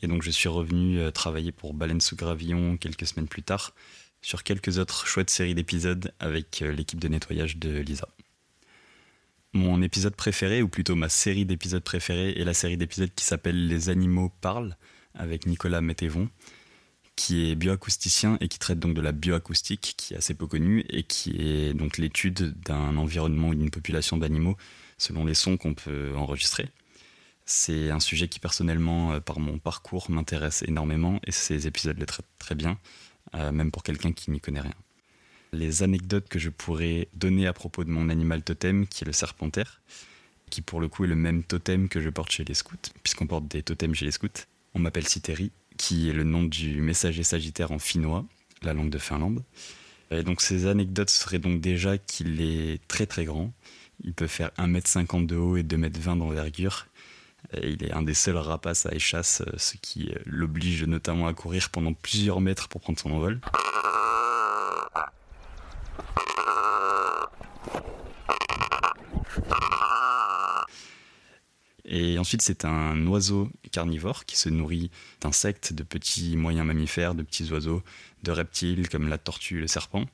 et 0.00 0.06
donc 0.06 0.22
je 0.22 0.30
suis 0.30 0.48
revenu 0.48 1.00
travailler 1.12 1.52
pour 1.52 1.74
Baleine 1.74 2.00
sous 2.00 2.16
Gravillon 2.16 2.76
quelques 2.76 3.06
semaines 3.06 3.28
plus 3.28 3.42
tard 3.42 3.74
sur 4.20 4.42
quelques 4.44 4.78
autres 4.78 5.06
chouettes 5.06 5.30
séries 5.30 5.54
d'épisodes 5.54 6.12
avec 6.20 6.60
l'équipe 6.60 7.00
de 7.00 7.08
nettoyage 7.08 7.56
de 7.56 7.78
Lisa. 7.78 8.08
Mon 9.52 9.82
épisode 9.82 10.16
préféré, 10.16 10.62
ou 10.62 10.68
plutôt 10.68 10.94
ma 10.94 11.08
série 11.10 11.44
d'épisodes 11.44 11.82
préférés, 11.82 12.40
est 12.40 12.44
la 12.44 12.54
série 12.54 12.78
d'épisodes 12.78 13.10
qui 13.14 13.24
s'appelle 13.24 13.66
Les 13.66 13.90
animaux 13.90 14.32
parlent 14.40 14.76
avec 15.14 15.46
Nicolas 15.46 15.82
Métévon 15.82 16.30
qui 17.16 17.50
est 17.50 17.54
bioacousticien 17.54 18.38
et 18.40 18.48
qui 18.48 18.58
traite 18.58 18.78
donc 18.78 18.94
de 18.94 19.00
la 19.00 19.12
bioacoustique, 19.12 19.94
qui 19.96 20.14
est 20.14 20.16
assez 20.16 20.34
peu 20.34 20.46
connue, 20.46 20.84
et 20.88 21.02
qui 21.02 21.36
est 21.38 21.74
donc 21.74 21.98
l'étude 21.98 22.54
d'un 22.62 22.96
environnement 22.96 23.48
ou 23.48 23.54
d'une 23.54 23.70
population 23.70 24.16
d'animaux 24.16 24.56
selon 24.98 25.24
les 25.24 25.34
sons 25.34 25.56
qu'on 25.56 25.74
peut 25.74 26.12
enregistrer. 26.16 26.68
C'est 27.54 27.90
un 27.90 28.00
sujet 28.00 28.28
qui 28.28 28.40
personnellement, 28.40 29.12
euh, 29.12 29.20
par 29.20 29.38
mon 29.38 29.58
parcours, 29.58 30.10
m'intéresse 30.10 30.64
énormément, 30.66 31.20
et 31.26 31.32
ces 31.32 31.66
épisodes 31.66 31.98
le 31.98 32.06
traitent 32.06 32.24
très 32.38 32.54
bien, 32.54 32.78
euh, 33.34 33.52
même 33.52 33.70
pour 33.70 33.82
quelqu'un 33.82 34.12
qui 34.12 34.30
n'y 34.30 34.40
connaît 34.40 34.62
rien. 34.62 34.74
Les 35.52 35.82
anecdotes 35.82 36.30
que 36.30 36.38
je 36.38 36.48
pourrais 36.48 37.08
donner 37.12 37.46
à 37.46 37.52
propos 37.52 37.84
de 37.84 37.90
mon 37.90 38.08
animal 38.08 38.42
totem, 38.42 38.86
qui 38.86 39.04
est 39.04 39.06
le 39.06 39.12
serpentaire, 39.12 39.82
qui 40.48 40.62
pour 40.62 40.80
le 40.80 40.88
coup 40.88 41.04
est 41.04 41.08
le 41.08 41.14
même 41.14 41.44
totem 41.44 41.90
que 41.90 42.00
je 42.00 42.08
porte 42.08 42.32
chez 42.32 42.42
les 42.42 42.54
scouts, 42.54 42.90
puisqu'on 43.02 43.26
porte 43.26 43.46
des 43.48 43.62
totems 43.62 43.94
chez 43.94 44.06
les 44.06 44.12
scouts. 44.12 44.28
On 44.72 44.78
m'appelle 44.78 45.06
Citeri, 45.06 45.52
qui 45.76 46.08
est 46.08 46.14
le 46.14 46.24
nom 46.24 46.44
du 46.44 46.80
messager 46.80 47.22
sagittaire 47.22 47.70
en 47.70 47.78
finnois, 47.78 48.24
la 48.62 48.72
langue 48.72 48.88
de 48.88 48.98
Finlande. 48.98 49.44
Et 50.10 50.22
donc 50.22 50.40
ces 50.40 50.66
anecdotes 50.66 51.10
seraient 51.10 51.38
donc 51.38 51.60
déjà 51.60 51.98
qu'il 51.98 52.40
est 52.40 52.80
très 52.88 53.04
très 53.04 53.26
grand. 53.26 53.52
Il 54.04 54.14
peut 54.14 54.26
faire 54.26 54.52
1m50 54.56 55.26
de 55.26 55.36
haut 55.36 55.58
et 55.58 55.62
2m20 55.62 56.18
d'envergure. 56.18 56.86
Il 57.60 57.84
est 57.84 57.92
un 57.92 58.02
des 58.02 58.14
seuls 58.14 58.36
rapaces 58.36 58.86
à 58.86 58.94
échasse, 58.94 59.42
ce 59.56 59.76
qui 59.76 60.10
l'oblige 60.24 60.84
notamment 60.84 61.26
à 61.26 61.34
courir 61.34 61.68
pendant 61.70 61.92
plusieurs 61.92 62.40
mètres 62.40 62.68
pour 62.68 62.80
prendre 62.80 62.98
son 62.98 63.10
envol. 63.10 63.40
Et 71.84 72.18
ensuite, 72.18 72.40
c'est 72.40 72.64
un 72.64 73.06
oiseau 73.06 73.50
carnivore 73.70 74.24
qui 74.24 74.38
se 74.38 74.48
nourrit 74.48 74.90
d'insectes, 75.20 75.74
de 75.74 75.82
petits 75.82 76.36
moyens 76.36 76.66
mammifères, 76.66 77.14
de 77.14 77.22
petits 77.22 77.50
oiseaux, 77.52 77.82
de 78.22 78.30
reptiles 78.30 78.88
comme 78.88 79.08
la 79.08 79.18
tortue, 79.18 79.60
le 79.60 79.66
serpent, 79.66 80.06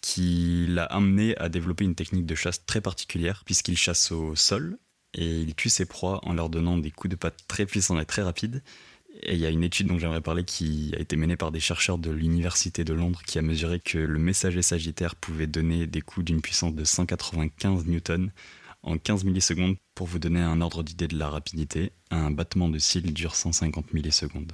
qui 0.00 0.66
l'a 0.68 0.84
amené 0.84 1.36
à 1.36 1.50
développer 1.50 1.84
une 1.84 1.94
technique 1.94 2.24
de 2.24 2.34
chasse 2.34 2.64
très 2.64 2.80
particulière, 2.80 3.42
puisqu'il 3.44 3.76
chasse 3.76 4.10
au 4.10 4.34
sol 4.36 4.78
et 5.14 5.40
il 5.40 5.54
tue 5.54 5.68
ses 5.68 5.86
proies 5.86 6.20
en 6.24 6.32
leur 6.32 6.48
donnant 6.48 6.78
des 6.78 6.90
coups 6.90 7.10
de 7.10 7.16
patte 7.16 7.38
très 7.48 7.66
puissants 7.66 7.98
et 7.98 8.06
très 8.06 8.22
rapides. 8.22 8.62
Et 9.22 9.34
il 9.34 9.40
y 9.40 9.46
a 9.46 9.50
une 9.50 9.62
étude 9.62 9.88
dont 9.88 9.98
j'aimerais 9.98 10.22
parler 10.22 10.44
qui 10.44 10.92
a 10.96 11.00
été 11.00 11.16
menée 11.16 11.36
par 11.36 11.52
des 11.52 11.60
chercheurs 11.60 11.98
de 11.98 12.10
l'Université 12.10 12.82
de 12.82 12.94
Londres 12.94 13.22
qui 13.26 13.38
a 13.38 13.42
mesuré 13.42 13.78
que 13.78 13.98
le 13.98 14.18
messager 14.18 14.62
sagittaire 14.62 15.14
pouvait 15.14 15.46
donner 15.46 15.86
des 15.86 16.00
coups 16.00 16.24
d'une 16.24 16.40
puissance 16.40 16.74
de 16.74 16.84
195 16.84 17.86
newtons 17.86 18.30
en 18.82 18.96
15 18.96 19.24
millisecondes. 19.24 19.76
Pour 19.94 20.06
vous 20.06 20.18
donner 20.18 20.40
un 20.40 20.60
ordre 20.62 20.82
d'idée 20.82 21.08
de 21.08 21.18
la 21.18 21.28
rapidité, 21.28 21.92
un 22.10 22.30
battement 22.30 22.68
de 22.68 22.78
cils 22.78 23.12
dure 23.12 23.34
150 23.34 23.92
millisecondes. 23.92 24.52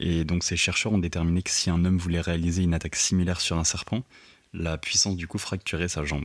Et 0.00 0.24
donc 0.24 0.42
ces 0.42 0.56
chercheurs 0.56 0.92
ont 0.92 0.98
déterminé 0.98 1.42
que 1.42 1.50
si 1.50 1.68
un 1.68 1.84
homme 1.84 1.98
voulait 1.98 2.22
réaliser 2.22 2.62
une 2.62 2.74
attaque 2.74 2.96
similaire 2.96 3.40
sur 3.40 3.58
un 3.58 3.64
serpent, 3.64 4.02
la 4.54 4.78
puissance 4.78 5.16
du 5.16 5.26
coup 5.26 5.38
fracturait 5.38 5.88
sa 5.88 6.04
jambe. 6.04 6.24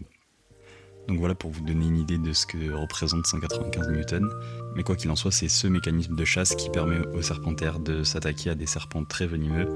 Donc 1.08 1.20
voilà 1.20 1.36
pour 1.36 1.52
vous 1.52 1.62
donner 1.62 1.86
une 1.86 1.98
idée 1.98 2.18
de 2.18 2.34
ce 2.34 2.46
que 2.46 2.74
représente 2.74 3.26
195 3.26 3.90
newtons. 3.90 4.30
Mais 4.76 4.84
quoi 4.84 4.96
qu'il 4.96 5.10
en 5.10 5.16
soit, 5.16 5.32
c'est 5.32 5.48
ce 5.48 5.68
mécanisme 5.68 6.16
de 6.16 6.26
chasse 6.26 6.56
qui 6.56 6.70
permet 6.70 7.00
aux 7.14 7.22
serpentaires 7.22 7.80
de 7.80 8.04
s'attaquer 8.04 8.50
à 8.50 8.56
des 8.56 8.66
serpents 8.66 9.06
très 9.06 9.26
venimeux 9.26 9.68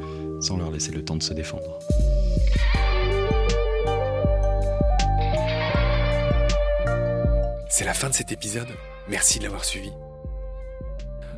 sans 0.42 0.58
leur 0.58 0.72
laisser 0.72 0.92
le 0.92 1.06
temps 1.06 1.16
de 1.16 1.24
se 1.24 1.34
défendre. 1.34 1.80
C'est 7.70 7.86
la 7.86 7.94
fin 7.94 8.10
de 8.10 8.14
cet 8.14 8.32
épisode. 8.32 8.68
Merci 9.08 9.40
de 9.40 9.46
l'avoir 9.46 9.64
suivi. 9.64 9.92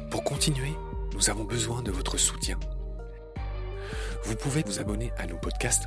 Pour 0.10 0.24
continuer, 0.24 0.74
nous 1.14 1.30
avons 1.30 1.44
besoin 1.44 1.84
de 1.84 1.92
votre 1.92 2.18
soutien. 2.18 2.60
Vous 4.26 4.36
pouvez 4.36 4.64
vous 4.66 4.80
abonner 4.80 5.12
à 5.18 5.28
nos 5.28 5.38
podcasts, 5.38 5.84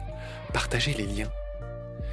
partager 0.53 0.95
les 0.95 1.07
liens, 1.07 1.31